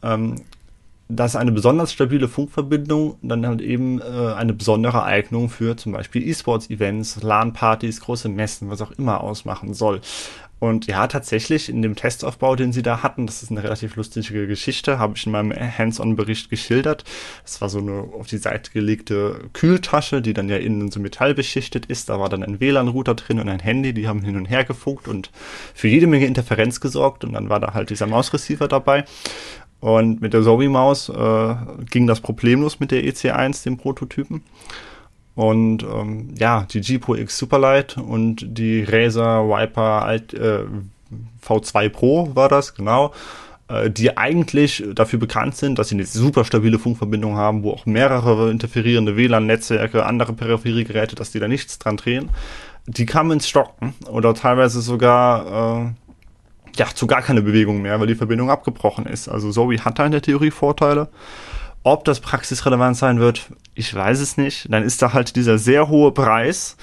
[0.03, 0.43] Ähm,
[1.09, 6.27] dass eine besonders stabile Funkverbindung dann halt eben äh, eine besondere Eignung für zum Beispiel
[6.27, 10.01] E-Sports-Events, LAN-Partys, große Messen, was auch immer ausmachen soll.
[10.59, 14.47] Und ja, tatsächlich in dem Testaufbau, den sie da hatten, das ist eine relativ lustige
[14.47, 17.05] Geschichte, habe ich in meinem Hands-on-Bericht geschildert.
[17.43, 21.87] Das war so eine auf die Seite gelegte Kühltasche, die dann ja innen so metallbeschichtet
[21.87, 22.09] ist.
[22.09, 25.09] Da war dann ein WLAN-Router drin und ein Handy, die haben hin und her gefunkt
[25.09, 25.31] und
[25.75, 27.23] für jede Menge Interferenz gesorgt.
[27.25, 29.05] Und dann war da halt dieser Mausreceiver dabei.
[29.81, 31.55] Und mit der Zowie-Maus äh,
[31.91, 34.43] ging das problemlos mit der EC1, dem Prototypen.
[35.35, 40.61] Und ähm, ja, die GPO X Superlight und die Razer Viper Alt, äh,
[41.47, 43.13] V2 Pro war das, genau,
[43.69, 47.85] äh, die eigentlich dafür bekannt sind, dass sie eine super stabile Funkverbindung haben, wo auch
[47.85, 52.31] mehrere interferierende WLAN-Netzwerke, andere Peripheriegeräte, dass die da nichts dran drehen.
[52.87, 56.06] Die kamen ins Stocken oder teilweise sogar äh,
[56.77, 59.29] ja, zu gar keine Bewegung mehr, weil die Verbindung abgebrochen ist.
[59.29, 61.09] Also Zoe hat da in der Theorie Vorteile.
[61.83, 64.67] Ob das praxisrelevant sein wird, ich weiß es nicht.
[64.73, 66.77] Dann ist da halt dieser sehr hohe Preis.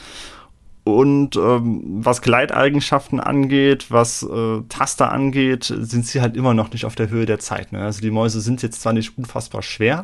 [0.85, 6.85] Und ähm, was Gleiteigenschaften angeht, was äh, Taster angeht, sind sie halt immer noch nicht
[6.85, 7.71] auf der Höhe der Zeit.
[7.71, 7.81] Ne?
[7.81, 10.03] Also die Mäuse sind jetzt zwar nicht unfassbar schwer,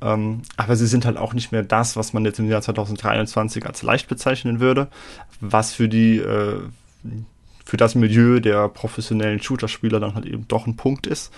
[0.00, 3.66] ähm, aber sie sind halt auch nicht mehr das, was man jetzt im Jahr 2023
[3.66, 4.86] als leicht bezeichnen würde,
[5.40, 6.60] was für die äh,
[7.68, 11.30] für das Milieu der professionellen Shooter-Spieler dann halt eben doch ein Punkt ist.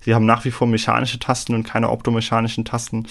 [0.00, 3.06] Sie haben nach wie vor mechanische Tasten und keine optomechanischen Tasten.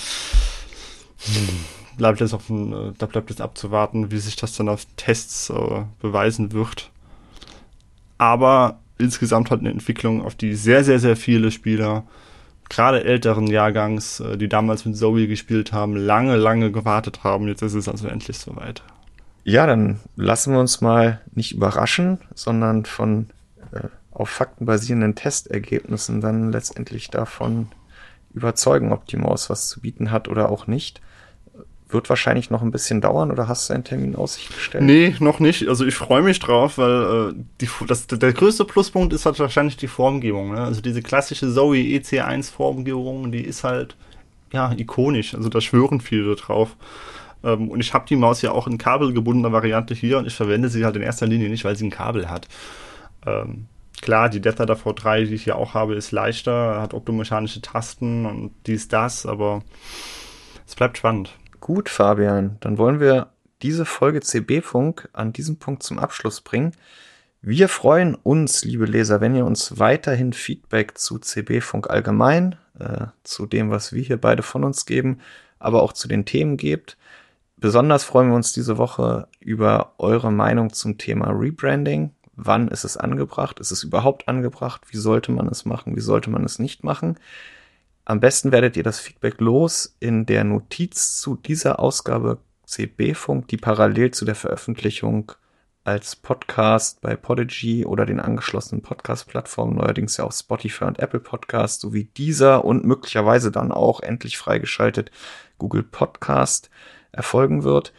[1.19, 1.49] Hm.
[1.97, 5.83] Bleibt jetzt auf, äh, da bleibt jetzt abzuwarten, wie sich das dann auf Tests äh,
[5.99, 6.89] beweisen wird.
[8.17, 12.05] Aber insgesamt halt eine Entwicklung, auf die sehr, sehr, sehr viele Spieler,
[12.69, 17.47] gerade älteren Jahrgangs, äh, die damals mit Zoe gespielt haben, lange, lange gewartet haben.
[17.47, 18.81] Jetzt ist es also endlich soweit.
[19.43, 23.27] Ja, dann lassen wir uns mal nicht überraschen, sondern von
[23.71, 27.67] äh, auf Fakten basierenden Testergebnissen dann letztendlich davon
[28.33, 31.01] überzeugen, ob die Maus was zu bieten hat oder auch nicht.
[31.89, 34.83] Wird wahrscheinlich noch ein bisschen dauern oder hast du einen Termin Aussicht gestellt?
[34.83, 35.67] Nee, noch nicht.
[35.67, 39.77] Also ich freue mich drauf, weil äh, die, das, der größte Pluspunkt ist halt wahrscheinlich
[39.77, 40.53] die Formgebung.
[40.53, 40.61] Ne?
[40.61, 43.95] Also diese klassische Zoe EC1 Formgebung, die ist halt
[44.51, 45.35] ja ikonisch.
[45.35, 46.75] Also da schwören viele drauf.
[47.43, 50.69] Ähm, und ich habe die Maus ja auch in kabelgebundener Variante hier und ich verwende
[50.69, 52.47] sie halt in erster Linie nicht, weil sie ein Kabel hat.
[53.25, 53.67] Ähm,
[54.01, 58.25] klar, die Death Adder V3, die ich hier auch habe, ist leichter, hat optomechanische Tasten
[58.25, 59.61] und dies, das, aber
[60.67, 61.37] es bleibt spannend.
[61.59, 63.27] Gut, Fabian, dann wollen wir
[63.61, 66.73] diese Folge CB-Funk an diesem Punkt zum Abschluss bringen.
[67.41, 73.45] Wir freuen uns, liebe Leser, wenn ihr uns weiterhin Feedback zu CB-Funk allgemein, äh, zu
[73.45, 75.19] dem, was wir hier beide von uns geben,
[75.59, 76.97] aber auch zu den Themen gebt.
[77.63, 82.11] Besonders freuen wir uns diese Woche über eure Meinung zum Thema Rebranding.
[82.35, 83.57] Wann ist es angebracht?
[83.61, 84.81] Ist es überhaupt angebracht?
[84.89, 85.95] Wie sollte man es machen?
[85.95, 87.17] Wie sollte man es nicht machen?
[88.03, 93.55] Am besten werdet ihr das Feedback los in der Notiz zu dieser Ausgabe CB-Funk, die
[93.55, 95.31] parallel zu der Veröffentlichung
[95.85, 101.79] als Podcast bei Podigy oder den angeschlossenen Podcast-Plattformen, neuerdings ja auf Spotify und Apple Podcast,
[101.79, 105.11] sowie dieser und möglicherweise dann auch endlich freigeschaltet
[105.57, 106.69] Google Podcast
[107.13, 107.93] erfolgen wird.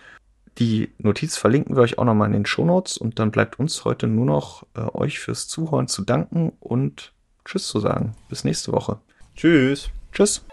[0.58, 4.06] Die Notiz verlinken wir euch auch nochmal in den Shownotes und dann bleibt uns heute
[4.06, 7.12] nur noch äh, euch fürs Zuhören zu danken und
[7.44, 8.14] Tschüss zu sagen.
[8.28, 8.98] Bis nächste Woche.
[9.34, 9.90] Tschüss.
[10.12, 10.44] Tschüss.